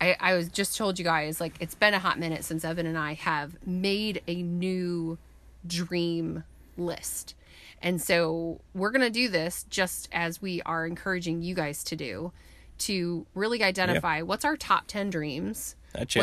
I, 0.00 0.16
I 0.20 0.34
was 0.34 0.48
just 0.48 0.76
told 0.76 0.98
you 0.98 1.04
guys, 1.04 1.40
like, 1.40 1.54
it's 1.60 1.74
been 1.74 1.94
a 1.94 1.98
hot 1.98 2.18
minute 2.18 2.44
since 2.44 2.64
Evan 2.64 2.86
and 2.86 2.96
I 2.98 3.14
have 3.14 3.56
made 3.66 4.22
a 4.28 4.42
new 4.42 5.18
dream 5.66 6.44
list. 6.76 7.34
And 7.82 8.00
so 8.00 8.60
we're 8.74 8.90
going 8.90 9.02
to 9.02 9.10
do 9.10 9.28
this 9.28 9.64
just 9.68 10.08
as 10.12 10.42
we 10.42 10.62
are 10.62 10.86
encouraging 10.86 11.42
you 11.42 11.54
guys 11.54 11.84
to 11.84 11.96
do 11.96 12.32
to 12.78 13.26
really 13.34 13.62
identify 13.62 14.22
what's 14.22 14.44
our 14.44 14.56
top 14.56 14.84
10 14.86 15.10
dreams. 15.10 15.76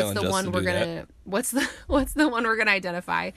What's 0.04 0.20
the 0.20 0.30
one 0.30 0.44
to 0.44 0.50
we're 0.50 0.62
gonna 0.62 1.06
what's 1.24 1.50
the 1.50 1.68
what's 1.86 2.12
the 2.14 2.28
one 2.28 2.44
we're 2.44 2.56
gonna 2.56 2.70
identify? 2.70 3.32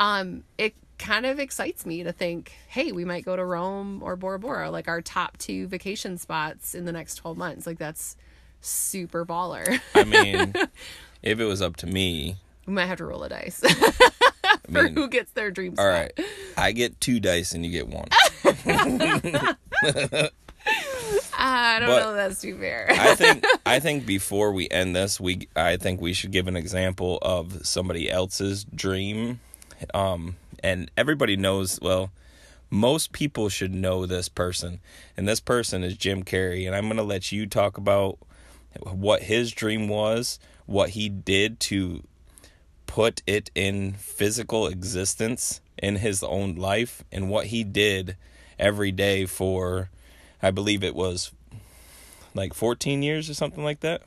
Um 0.00 0.44
it 0.56 0.74
kind 0.98 1.26
of 1.26 1.38
excites 1.38 1.84
me 1.84 2.02
to 2.02 2.12
think 2.12 2.52
hey 2.68 2.92
we 2.92 3.04
might 3.04 3.24
go 3.24 3.36
to 3.36 3.44
rome 3.44 4.02
or 4.02 4.16
bora 4.16 4.38
bora 4.38 4.70
like 4.70 4.88
our 4.88 5.02
top 5.02 5.36
two 5.36 5.66
vacation 5.66 6.16
spots 6.16 6.74
in 6.74 6.86
the 6.86 6.92
next 6.92 7.16
12 7.16 7.36
months. 7.36 7.66
Like 7.66 7.78
that's 7.78 8.16
super 8.60 9.24
baller 9.26 9.80
I 9.94 10.04
mean, 10.04 10.54
if 11.22 11.38
it 11.40 11.44
was 11.44 11.62
up 11.62 11.76
to 11.76 11.86
me, 11.86 12.36
we 12.66 12.72
might 12.72 12.86
have 12.86 12.98
to 12.98 13.04
roll 13.04 13.22
a 13.24 13.28
dice 13.28 13.60
I 13.64 14.56
for 14.72 14.82
mean, 14.84 14.94
who 14.94 15.08
gets 15.08 15.30
their 15.32 15.50
dream 15.50 15.74
spot 15.74 15.84
all 15.86 15.92
right, 15.92 16.12
I 16.56 16.72
get 16.72 17.00
two 17.00 17.20
dice 17.20 17.52
and 17.52 17.64
you 17.64 17.70
get 17.70 17.88
one. 17.88 18.08
i 21.38 21.78
don't 21.78 21.88
But- 21.88 22.00
know 22.02 22.10
if 22.10 22.16
that's 22.16 22.40
too 22.40 22.58
fair 22.58 22.86
I 22.90 23.14
think 23.14 23.44
I 23.64 23.78
think 23.80 24.06
before 24.06 24.52
we 24.52 24.68
end 24.70 24.96
this, 24.96 25.20
we 25.20 25.48
I 25.54 25.76
think 25.76 26.00
we 26.00 26.12
should 26.12 26.32
give 26.32 26.48
an 26.48 26.56
example 26.56 27.18
of 27.22 27.64
somebody 27.66 28.10
else's 28.10 28.64
dream, 28.64 29.40
um, 29.94 30.36
and 30.62 30.90
everybody 30.96 31.36
knows. 31.36 31.78
Well, 31.82 32.10
most 32.70 33.12
people 33.12 33.48
should 33.48 33.74
know 33.74 34.06
this 34.06 34.28
person, 34.28 34.80
and 35.16 35.28
this 35.28 35.40
person 35.40 35.82
is 35.84 35.96
Jim 35.96 36.22
Carrey. 36.24 36.66
And 36.66 36.74
I'm 36.74 36.88
gonna 36.88 37.02
let 37.02 37.30
you 37.32 37.46
talk 37.46 37.76
about 37.76 38.18
what 38.82 39.22
his 39.22 39.52
dream 39.52 39.88
was, 39.88 40.38
what 40.66 40.90
he 40.90 41.08
did 41.08 41.60
to 41.60 42.02
put 42.86 43.22
it 43.26 43.50
in 43.54 43.92
physical 43.94 44.66
existence 44.66 45.60
in 45.78 45.96
his 45.96 46.22
own 46.22 46.54
life, 46.54 47.04
and 47.12 47.28
what 47.28 47.46
he 47.46 47.62
did 47.64 48.16
every 48.58 48.90
day 48.92 49.26
for, 49.26 49.90
I 50.42 50.50
believe 50.50 50.82
it 50.82 50.94
was 50.94 51.30
like 52.34 52.54
14 52.54 53.02
years 53.02 53.28
or 53.30 53.34
something 53.34 53.64
like 53.64 53.80
that. 53.80 54.02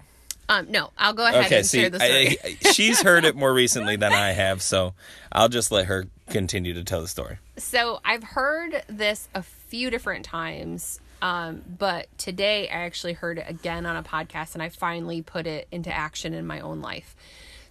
um 0.50 0.68
no 0.72 0.92
i'll 0.98 1.14
go 1.14 1.26
ahead 1.26 1.46
Okay, 1.46 1.58
and 1.58 1.66
see, 1.66 1.82
share 1.82 1.90
the 1.90 2.00
story 2.00 2.38
I, 2.44 2.48
I- 2.64 2.72
she's 2.72 3.02
heard 3.02 3.26
it 3.26 3.36
more 3.36 3.54
recently 3.54 3.96
than 3.96 4.14
I 4.14 4.30
have, 4.32 4.62
so 4.62 4.94
I'll 5.32 5.50
just 5.50 5.72
let 5.72 5.86
her 5.86 6.08
continue 6.30 6.74
to 6.76 6.84
tell 6.84 7.02
the 7.02 7.08
story. 7.08 7.38
So 7.58 8.00
I've 8.06 8.24
heard 8.24 8.84
this 8.88 9.28
a 9.36 9.42
few 9.44 9.90
different 9.90 10.26
times, 10.26 11.00
um, 11.22 11.62
but 11.78 12.08
today 12.18 12.68
I 12.70 12.86
actually 12.86 13.14
heard 13.14 13.38
it 13.38 13.46
again 13.48 13.86
on 13.86 13.96
a 13.96 14.04
podcast, 14.04 14.54
and 14.54 14.64
I 14.64 14.70
finally 14.70 15.22
put 15.22 15.48
it 15.48 15.68
into 15.72 15.92
action 15.92 16.34
in 16.34 16.46
my 16.48 16.60
own 16.60 16.82
life. 16.82 17.16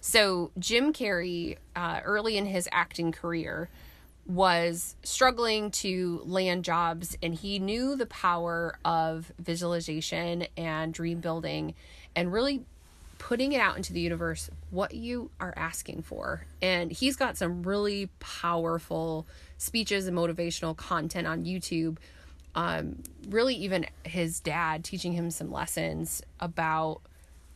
So 0.01 0.51
Jim 0.57 0.93
Carrey, 0.93 1.57
uh, 1.75 1.99
early 2.03 2.37
in 2.37 2.45
his 2.45 2.69
acting 2.71 3.11
career, 3.11 3.69
was 4.25 4.95
struggling 5.03 5.71
to 5.71 6.21
land 6.23 6.63
jobs, 6.63 7.17
and 7.23 7.33
he 7.33 7.59
knew 7.59 7.95
the 7.95 8.05
power 8.05 8.77
of 8.85 9.31
visualization 9.39 10.45
and 10.55 10.93
dream 10.93 11.19
building, 11.19 11.73
and 12.15 12.31
really 12.31 12.63
putting 13.17 13.51
it 13.51 13.59
out 13.59 13.75
into 13.75 13.91
the 13.91 13.99
universe 13.99 14.49
what 14.69 14.93
you 14.93 15.29
are 15.39 15.53
asking 15.57 16.01
for. 16.01 16.45
And 16.61 16.91
he's 16.91 17.15
got 17.15 17.37
some 17.37 17.63
really 17.63 18.09
powerful 18.19 19.27
speeches 19.57 20.07
and 20.07 20.17
motivational 20.17 20.75
content 20.75 21.27
on 21.27 21.43
YouTube. 21.43 21.97
Um, 22.55 23.03
really, 23.29 23.55
even 23.55 23.85
his 24.03 24.39
dad 24.39 24.83
teaching 24.83 25.13
him 25.13 25.31
some 25.31 25.51
lessons 25.51 26.21
about 26.39 27.01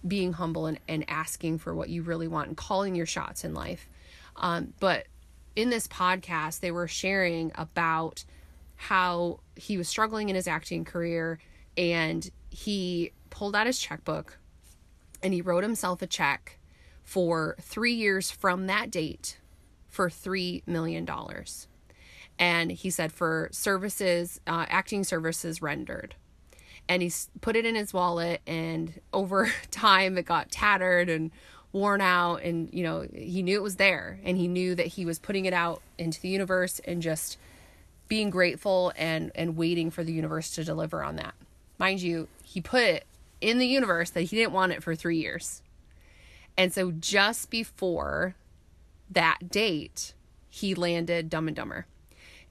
being 0.08 0.34
humble 0.34 0.66
and, 0.66 0.80
and 0.88 1.06
asking 1.10 1.60
for 1.60 1.74
what 1.74 1.90
you 1.90 2.04
really 2.04 2.28
want 2.28 2.48
and 2.48 2.58
calling 2.58 2.96
your 2.96 3.06
shots 3.06 3.44
in 3.44 3.54
life. 3.54 3.88
Um, 4.36 4.74
but 4.80 5.08
in 5.56 5.70
this 5.70 5.88
podcast, 5.88 6.60
they 6.60 6.72
were 6.72 6.88
sharing 6.88 7.52
about 7.56 8.24
how 8.76 9.40
he 9.56 9.78
was 9.78 9.88
struggling 9.88 10.30
in 10.30 10.36
his 10.36 10.48
acting 10.48 10.84
career 10.84 11.40
and 11.78 12.30
he 12.50 13.12
pulled 13.30 13.56
out 13.56 13.66
his 13.66 13.80
checkbook 13.80 14.38
and 15.22 15.34
he 15.34 15.42
wrote 15.42 15.64
himself 15.64 16.02
a 16.02 16.08
check 16.08 16.60
for 17.04 17.56
three 17.62 17.94
years 17.94 18.30
from 18.30 18.68
that 18.68 18.92
date 18.92 19.38
for 19.88 20.10
$3 20.10 20.66
million. 20.68 21.08
And 22.40 22.72
he 22.72 22.90
said 22.90 23.12
for 23.12 23.50
services, 23.52 24.40
uh, 24.48 24.66
acting 24.70 25.04
services 25.04 25.62
rendered. 25.62 26.16
And 26.90 27.02
he 27.02 27.12
put 27.42 27.56
it 27.56 27.66
in 27.66 27.76
his 27.76 27.94
wallet, 27.94 28.42
and 28.46 29.00
over 29.14 29.52
time 29.72 30.18
it 30.18 30.26
got 30.26 30.52
tattered 30.52 31.10
and 31.10 31.32
worn 31.72 32.02
out. 32.02 32.44
And, 32.44 32.70
you 32.74 32.84
know, 32.84 33.08
he 33.14 33.42
knew 33.42 33.58
it 33.58 33.64
was 33.64 33.78
there, 33.78 34.20
and 34.24 34.38
he 34.38 34.48
knew 34.48 34.76
that 34.76 34.88
he 34.88 35.06
was 35.06 35.20
putting 35.20 35.46
it 35.46 35.54
out 35.54 35.82
into 35.98 36.20
the 36.20 36.30
universe 36.30 36.80
and 36.86 37.02
just 37.02 37.38
being 38.08 38.30
grateful 38.30 38.92
and 38.96 39.32
and 39.34 39.56
waiting 39.58 39.90
for 39.90 40.04
the 40.04 40.14
universe 40.14 40.52
to 40.52 40.64
deliver 40.64 41.04
on 41.04 41.16
that. 41.16 41.34
Mind 41.78 42.02
you, 42.02 42.28
he 42.44 42.62
put 42.62 42.84
it 42.84 43.06
in 43.42 43.58
the 43.58 43.66
universe 43.66 44.12
that 44.12 44.22
he 44.22 44.36
didn't 44.36 44.54
want 44.54 44.72
it 44.72 44.84
for 44.84 44.96
3 44.96 45.18
years. 45.18 45.62
And 46.58 46.72
so 46.72 46.92
just 46.92 47.50
before 47.50 48.36
that 49.10 49.50
date, 49.50 50.14
he 50.50 50.76
landed 50.76 51.30
Dumb 51.30 51.48
and 51.48 51.56
Dumber. 51.56 51.88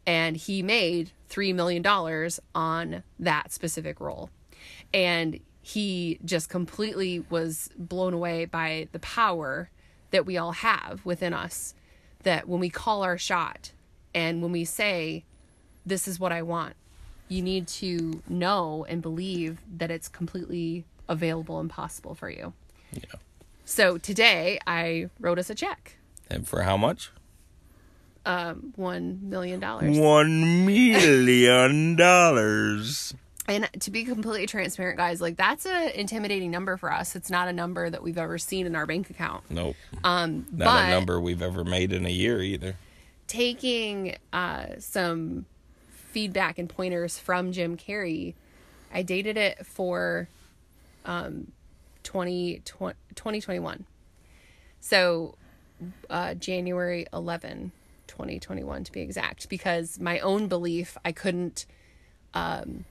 And 0.07 0.37
he 0.37 0.63
made 0.63 1.13
3 1.29 1.53
million 1.53 1.83
dollars 1.83 2.41
on 2.55 3.03
that 3.19 3.53
specific 3.53 4.01
role. 4.01 4.31
And 4.93 5.41
he 5.63 6.19
just 6.25 6.49
completely 6.49 7.25
was 7.31 7.71
blown 7.79 8.13
away 8.13 8.45
by 8.45 8.89
the 8.93 8.99
power 8.99 9.71
that 10.11 10.27
we 10.27 10.37
all 10.37 10.53
have 10.53 11.01
within 11.05 11.33
us 11.33 11.75
that 12.25 12.49
when 12.49 12.61
we 12.61 12.69
call 12.69 13.03
our 13.03 13.17
shot 13.17 13.73
and 14.15 14.43
when 14.43 14.53
we 14.53 14.65
say 14.65 15.25
this 15.87 16.07
is 16.07 16.21
what 16.21 16.33
I 16.33 16.43
want. 16.43 16.75
You 17.29 17.43
need 17.43 17.67
to 17.69 18.23
know 18.29 18.85
and 18.89 19.01
believe 19.01 19.59
that 19.79 19.91
it's 19.91 20.09
completely 20.09 20.85
available 21.09 21.61
and 21.61 21.71
possible 21.71 22.15
for 22.15 22.29
you. 22.29 22.53
Yeah. 22.93 23.19
So 23.65 23.99
today 23.99 24.59
I 24.67 25.09
wrote 25.19 25.39
us 25.39 25.49
a 25.49 25.55
check, 25.55 25.97
And 26.29 26.47
for 26.47 26.63
how 26.63 26.77
much? 26.77 27.11
Um, 28.27 28.73
one 28.77 29.21
million 29.29 29.61
dollars. 29.61 29.99
One 29.99 30.65
million 30.67 31.97
dollars. 31.97 33.15
And 33.49 33.69
to 33.81 33.91
be 33.91 34.05
completely 34.05 34.47
transparent, 34.47 34.97
guys, 34.99 35.21
like 35.21 35.37
that's 35.37 35.67
a 35.67 35.99
intimidating 35.99 36.51
number 36.53 36.77
for 36.77 36.93
us. 36.93 37.17
It's 37.17 37.29
not 37.31 37.49
a 37.49 37.53
number 37.53 37.91
that 37.91 38.03
we've 38.03 38.17
ever 38.19 38.39
seen 38.39 38.67
in 38.67 38.77
our 38.77 38.87
bank 38.87 39.11
account. 39.11 39.43
Nope. 39.51 39.75
Um, 40.05 40.47
Not 40.53 40.85
a 40.87 40.91
number 40.91 41.21
we've 41.21 41.43
ever 41.43 41.65
made 41.65 41.93
in 41.93 42.07
a 42.07 42.11
year 42.11 42.41
either. 42.41 42.77
taking 43.27 44.17
uh, 44.33 44.67
some 44.79 45.47
feedback 45.91 46.59
and 46.59 46.69
pointers 46.69 47.19
from 47.19 47.51
Jim 47.51 47.77
Carrey, 47.77 48.35
I 48.95 49.03
dated 49.03 49.37
it 49.37 49.67
for 49.67 50.29
um, 51.05 51.51
20, 52.05 52.61
2021. 52.65 53.85
So 54.81 55.35
uh, 56.09 56.35
January 56.35 57.07
11, 57.13 57.73
2021 58.23 58.85
to 58.85 58.93
be 58.93 59.01
exact, 59.01 59.49
because 59.49 59.99
my 59.99 60.21
own 60.21 60.49
belief, 60.49 60.97
I 61.05 61.13
couldn't 61.13 61.67
um, 62.35 62.85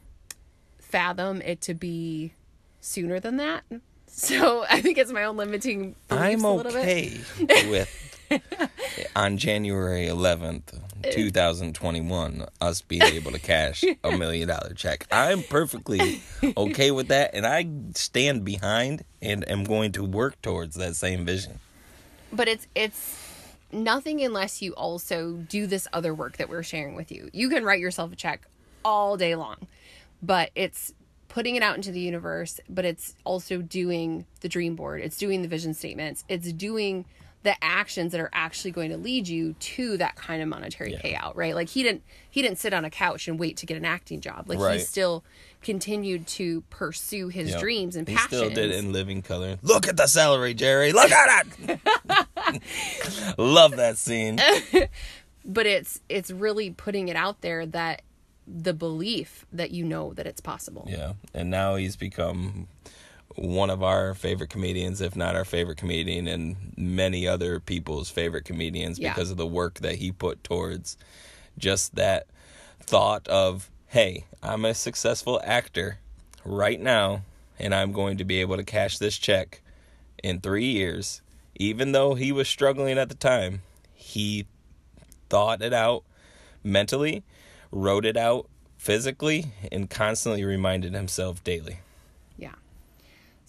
fathom 0.80 1.42
it 1.42 1.62
to 1.62 1.74
be 1.74 2.34
sooner 2.82 3.20
than 3.20 3.38
that. 3.38 3.64
So 4.14 4.66
I 4.70 4.82
think 4.82 4.98
it's 4.98 5.10
my 5.14 5.24
own 5.24 5.38
limiting 5.38 5.96
beliefs 6.10 6.44
I'm 6.44 6.44
a 6.44 6.54
little 6.54 6.74
bit. 6.74 7.22
okay 7.44 7.70
with 7.70 7.90
on 9.16 9.38
January 9.38 10.06
11th, 10.08 10.78
2021, 11.12 12.46
us 12.60 12.82
being 12.82 13.04
able 13.04 13.32
to 13.32 13.40
cash 13.40 13.86
a 14.04 14.12
million 14.18 14.50
dollar 14.50 14.74
check. 14.74 15.08
I'm 15.14 15.44
perfectly 15.44 16.22
okay 16.58 16.92
with 16.92 17.08
that, 17.08 17.32
and 17.34 17.46
I 17.46 17.68
stand 17.96 18.44
behind 18.44 19.06
and 19.22 19.50
am 19.50 19.64
going 19.64 19.94
to 19.94 20.04
work 20.04 20.42
towards 20.42 20.76
that 20.76 20.98
same 20.98 21.26
vision. 21.26 21.60
but 22.34 22.50
it's 22.50 22.68
it's 22.76 23.31
nothing 23.74 24.22
unless 24.22 24.62
you 24.62 24.74
also 24.74 25.34
do 25.34 25.68
this 25.68 25.88
other 25.94 26.14
work 26.14 26.38
that 26.38 26.50
we're 26.50 26.64
sharing 26.64 26.96
with 26.96 27.12
you. 27.12 27.30
You 27.34 27.50
can 27.50 27.64
write 27.64 27.80
yourself 27.80 28.12
a 28.12 28.16
check 28.16 28.48
all 28.84 29.18
day 29.18 29.36
long, 29.36 29.68
but 30.22 30.52
it's 30.56 30.94
putting 31.28 31.56
it 31.56 31.64
out 31.64 31.76
into 31.76 31.92
the 31.92 32.00
universe, 32.00 32.60
but 32.70 32.84
it's 32.84 33.16
also 33.24 33.62
doing 33.62 34.26
the 34.42 34.50
dream 34.50 34.76
board. 34.76 35.02
It's 35.02 35.18
doing 35.18 35.42
the 35.42 35.48
vision 35.48 35.74
statements. 35.74 36.26
It's 36.28 36.52
doing 36.52 37.06
the 37.44 37.56
actions 37.64 38.12
that 38.12 38.22
are 38.22 38.30
actually 38.34 38.70
going 38.72 38.92
to 38.92 38.98
lead 38.98 39.28
you 39.28 39.54
to 39.60 39.98
that 39.98 40.16
kind 40.16 40.44
of 40.44 40.48
monetary 40.48 40.94
payout, 40.94 41.36
right? 41.36 41.56
Like 41.56 41.70
he 41.70 41.82
didn't 41.82 42.04
he 42.30 42.42
didn't 42.44 42.60
sit 42.60 42.72
on 42.74 42.86
a 42.86 42.90
couch 42.92 43.28
and 43.28 43.40
wait 43.40 43.58
to 43.58 43.66
get 43.66 43.78
an 43.78 43.86
acting 43.86 44.22
job. 44.22 44.48
Like 44.48 44.60
Right. 44.60 44.80
he 44.80 44.86
still 44.86 45.24
continued 45.64 46.28
to 46.28 46.62
pursue 46.70 47.30
his 47.30 47.50
Yep. 47.52 47.60
dreams 47.60 47.96
and 47.96 48.08
he 48.08 48.16
passions. 48.16 48.28
still 48.42 48.50
did 48.52 48.72
in 48.72 48.92
living 48.94 49.22
color. 49.24 49.58
Look 49.64 49.88
at 49.88 49.98
the 49.98 50.06
celery, 50.08 50.54
Jerry. 50.54 50.92
Look 50.94 51.12
at 51.12 51.46
it. 51.68 51.80
Love 53.38 53.76
that 53.78 53.98
scene. 53.98 54.40
but 55.46 55.66
it's 55.66 56.00
it's 56.10 56.32
really 56.32 56.70
putting 56.70 57.08
it 57.10 57.16
out 57.16 57.42
there 57.42 57.66
that 57.66 58.02
the 58.48 58.74
belief 58.74 59.46
that 59.54 59.72
you 59.72 59.86
know 59.86 60.14
that 60.14 60.28
it's 60.28 60.42
possible. 60.42 60.86
Yeah, 60.90 61.14
and 61.34 61.50
now 61.50 61.76
he's 61.76 61.96
become 61.96 62.68
one 63.36 63.70
of 63.70 63.82
our 63.84 64.14
favorite 64.14 64.50
comedians, 64.50 65.02
if 65.02 65.16
not 65.16 65.36
our 65.36 65.46
favorite 65.46 65.78
comedian, 65.78 66.28
and 66.28 66.74
many 66.78 67.28
other 67.28 67.60
people's 67.60 68.10
favorite 68.10 68.46
comedians 68.46 69.00
Yeah. 69.00 69.14
because 69.14 69.32
of 69.32 69.38
the 69.38 69.48
work 69.48 69.80
that 69.80 69.96
he 69.96 70.12
put 70.12 70.44
towards 70.44 70.98
just 71.58 71.96
that 71.96 72.28
thought 72.80 73.28
of, 73.28 73.70
hey, 73.88 74.26
I'm 74.42 74.66
a 74.66 74.74
successful 74.74 75.42
actor 75.44 76.00
right 76.44 76.80
now, 76.80 77.24
and 77.60 77.74
I'm 77.76 77.92
going 77.92 78.18
to 78.18 78.24
be 78.26 78.42
able 78.42 78.58
to 78.58 78.64
cash 78.64 78.98
this 78.98 79.18
check 79.18 79.62
in 80.24 80.40
three 80.42 80.66
years. 80.72 81.22
Even 81.56 81.92
though 81.92 82.16
he 82.16 82.32
was 82.32 82.48
struggling 82.48 82.98
at 82.98 83.10
the 83.10 83.16
time, 83.16 83.62
he 83.94 84.46
thought 85.30 85.62
it 85.62 85.74
out 85.74 86.04
mentally, 86.64 87.24
wrote 87.72 88.06
it 88.06 88.18
out 88.18 88.48
physically, 88.78 89.54
and 89.72 89.90
constantly 89.90 90.44
reminded 90.44 90.94
himself 90.94 91.44
daily. 91.44 91.80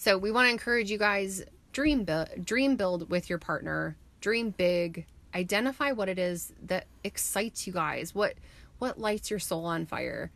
So 0.02 0.18
we 0.18 0.32
want 0.32 0.46
to 0.46 0.50
encourage 0.50 0.90
you 0.90 0.98
guys 0.98 1.44
dream 1.72 2.02
build, 2.02 2.28
dream 2.44 2.74
build 2.74 3.08
with 3.08 3.30
your 3.30 3.38
partner. 3.38 3.96
Dream 4.20 4.50
big. 4.50 5.06
Identify 5.32 5.92
what 5.92 6.08
it 6.08 6.18
is 6.18 6.52
that 6.64 6.86
excites 7.04 7.68
you 7.68 7.72
guys. 7.72 8.12
What 8.12 8.34
what 8.80 8.98
lights 8.98 9.30
your 9.30 9.38
soul 9.38 9.64
on 9.64 9.86
fire. 9.86 10.32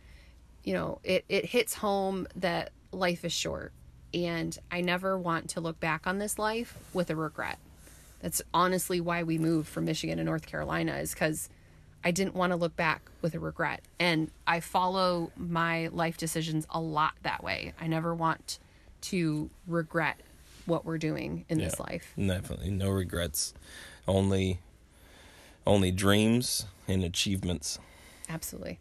You 0.62 0.74
know, 0.74 1.00
it 1.02 1.24
it 1.29 1.46
hits 1.46 1.74
home 1.74 2.29
that 2.37 2.70
life 2.92 3.24
is 3.24 3.33
short 3.33 3.72
and 4.14 4.57
I 4.70 4.83
never 4.83 5.18
want 5.18 5.50
to 5.50 5.61
look 5.61 5.81
back 5.81 6.07
on 6.07 6.18
this 6.18 6.38
life 6.38 6.79
with 6.94 7.11
a 7.11 7.16
regret. 7.16 7.59
That's 8.20 8.42
honestly 8.55 9.00
why 9.00 9.24
we 9.24 9.37
moved 9.37 9.66
from 9.66 9.87
Michigan 9.87 10.18
to 10.18 10.22
North 10.22 10.46
Carolina 10.46 10.94
is 10.98 11.12
cuz 11.12 11.48
I 12.05 12.12
didn't 12.12 12.37
want 12.37 12.52
to 12.52 12.57
look 12.57 12.76
back 12.76 13.02
with 13.20 13.35
a 13.35 13.40
regret. 13.40 13.83
And 13.98 14.31
I 14.46 14.61
follow 14.61 15.33
my 15.37 15.88
life 15.88 16.16
decisions 16.16 16.68
a 16.70 16.81
lot 16.81 17.14
that 17.24 17.42
way. 17.42 17.74
I 17.81 17.88
never 17.88 18.14
want 18.14 18.61
to 19.11 19.51
regret 19.66 20.21
what 20.66 20.85
we're 20.85 20.99
doing 20.99 21.45
in 21.49 21.59
this 21.59 21.79
life. 21.79 22.12
Definitely 22.16 22.71
no 22.71 22.90
regrets. 22.90 23.55
Only 24.09 24.61
only 25.66 25.90
dreams 25.90 26.66
and 26.87 27.03
achievements. 27.05 27.79
Absolutely. 28.29 28.79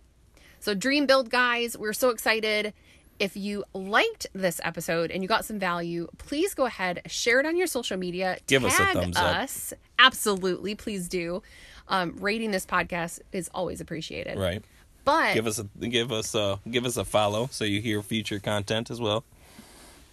So, 0.59 0.73
Dream 0.73 1.05
Build, 1.05 1.29
guys, 1.29 1.77
we're 1.77 1.93
so 1.93 2.09
excited. 2.09 2.73
If 3.17 3.37
you 3.37 3.63
liked 3.73 4.27
this 4.33 4.59
episode 4.63 5.09
and 5.09 5.23
you 5.23 5.29
got 5.29 5.45
some 5.45 5.57
value, 5.57 6.07
please 6.17 6.53
go 6.53 6.65
ahead, 6.65 7.01
share 7.07 7.39
it 7.39 7.45
on 7.45 7.55
your 7.55 7.67
social 7.67 7.97
media. 7.97 8.37
Give 8.47 8.65
us 8.65 8.77
a 8.79 8.85
thumbs 8.87 9.15
up. 9.17 9.23
us. 9.37 9.73
Absolutely, 9.97 10.75
please 10.75 11.07
do. 11.07 11.41
Um, 11.87 12.15
rating 12.19 12.51
this 12.51 12.65
podcast 12.65 13.21
is 13.31 13.49
always 13.53 13.79
appreciated. 13.79 14.37
Right. 14.37 14.63
But 15.05 15.35
Give 15.35 15.45
us 15.45 15.59
a 15.59 15.63
give 15.63 16.11
us 16.11 16.33
a 16.33 16.59
give 16.69 16.83
us 16.83 16.97
a 16.97 17.05
follow 17.05 17.47
so 17.51 17.63
you 17.63 17.79
hear 17.79 18.01
future 18.01 18.39
content 18.39 18.89
as 18.89 18.99
well. 18.99 19.23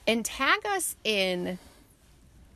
And 0.07 0.25
tag 0.25 0.65
us 0.67 0.97
in 1.05 1.59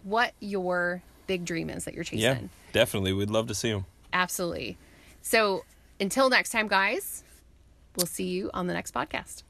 what 0.02 0.32
your 0.40 1.02
big 1.26 1.44
dream 1.44 1.70
is 1.70 1.84
that 1.84 1.94
you're 1.94 2.04
chasing. 2.04 2.20
Yeah, 2.20 2.38
definitely. 2.72 3.12
We'd 3.12 3.30
love 3.30 3.48
to 3.48 3.54
see 3.54 3.72
them. 3.72 3.86
Absolutely. 4.12 4.78
So 5.22 5.64
until 6.00 6.30
next 6.30 6.50
time, 6.50 6.68
guys, 6.68 7.24
we'll 7.96 8.06
see 8.06 8.28
you 8.28 8.50
on 8.54 8.66
the 8.66 8.74
next 8.74 8.94
podcast. 8.94 9.42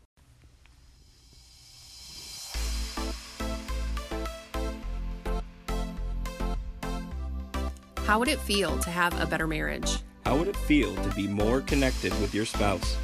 How 8.05 8.21
would 8.21 8.29
it 8.29 8.39
feel 8.39 8.79
to 8.79 8.91
have 8.91 9.21
a 9.21 9.27
better 9.27 9.49
marriage? 9.49 9.99
How 10.25 10.37
would 10.37 10.47
it 10.47 10.57
feel 10.57 10.95
to 10.95 11.11
be 11.17 11.27
more 11.27 11.61
connected 11.61 12.13
with 12.21 12.33
your 12.33 12.47
spouse? 12.47 12.97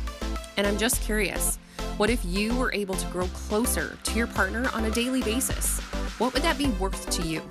And 0.56 0.64
I'm 0.66 0.78
just 0.78 1.02
curious 1.02 1.58
what 1.96 2.10
if 2.10 2.24
you 2.24 2.54
were 2.56 2.72
able 2.72 2.94
to 2.94 3.06
grow 3.08 3.26
closer 3.28 3.98
to 4.02 4.16
your 4.16 4.26
partner 4.26 4.68
on 4.72 4.84
a 4.86 4.90
daily 4.90 5.22
basis? 5.22 5.80
What 6.18 6.32
would 6.32 6.42
that 6.42 6.58
be 6.58 6.68
worth 6.68 7.08
to 7.10 7.22
you? 7.22 7.42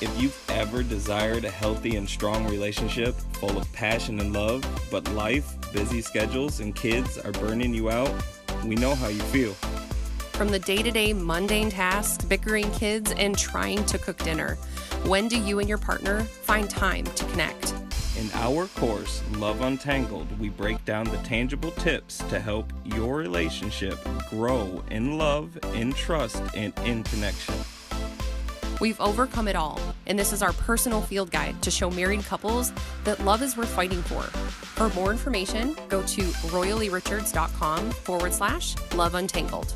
If 0.00 0.10
you've 0.20 0.50
ever 0.50 0.82
desired 0.82 1.44
a 1.44 1.50
healthy 1.50 1.96
and 1.96 2.08
strong 2.08 2.46
relationship 2.48 3.14
full 3.34 3.56
of 3.56 3.70
passion 3.72 4.20
and 4.20 4.32
love, 4.32 4.64
but 4.90 5.10
life, 5.12 5.56
busy 5.72 6.00
schedules, 6.00 6.60
and 6.60 6.74
kids 6.74 7.18
are 7.18 7.32
burning 7.32 7.74
you 7.74 7.90
out, 7.90 8.12
we 8.64 8.74
know 8.74 8.94
how 8.94 9.08
you 9.08 9.20
feel. 9.20 9.52
From 10.32 10.48
the 10.48 10.58
day 10.58 10.82
to 10.82 10.90
day 10.90 11.12
mundane 11.12 11.70
tasks, 11.70 12.24
bickering 12.24 12.70
kids, 12.72 13.12
and 13.12 13.38
trying 13.38 13.84
to 13.86 13.98
cook 13.98 14.18
dinner, 14.18 14.56
when 15.04 15.28
do 15.28 15.38
you 15.38 15.60
and 15.60 15.68
your 15.68 15.78
partner 15.78 16.22
find 16.22 16.68
time 16.68 17.04
to 17.04 17.24
connect? 17.26 17.74
In 18.18 18.30
our 18.32 18.66
course, 18.68 19.22
Love 19.32 19.60
Untangled, 19.60 20.38
we 20.40 20.48
break 20.48 20.82
down 20.86 21.04
the 21.04 21.18
tangible 21.18 21.70
tips 21.72 22.18
to 22.30 22.40
help 22.40 22.72
your 22.84 23.16
relationship 23.16 23.98
grow 24.30 24.82
in 24.90 25.18
love, 25.18 25.58
in 25.74 25.92
trust, 25.92 26.42
and 26.54 26.72
in 26.86 27.02
connection. 27.04 27.54
We've 28.80 29.00
overcome 29.00 29.48
it 29.48 29.56
all, 29.56 29.80
and 30.06 30.18
this 30.18 30.32
is 30.32 30.42
our 30.42 30.54
personal 30.54 31.02
field 31.02 31.30
guide 31.30 31.60
to 31.62 31.70
show 31.70 31.90
married 31.90 32.24
couples 32.24 32.72
that 33.04 33.20
love 33.20 33.42
is 33.42 33.56
worth 33.56 33.68
fighting 33.68 34.02
for. 34.02 34.22
For 34.22 34.88
more 34.90 35.10
information, 35.10 35.76
go 35.88 36.02
to 36.02 36.22
royallyrichards.com 36.22 37.90
forward 37.90 38.32
slash 38.32 38.74
love 38.94 39.14
untangled. 39.14 39.74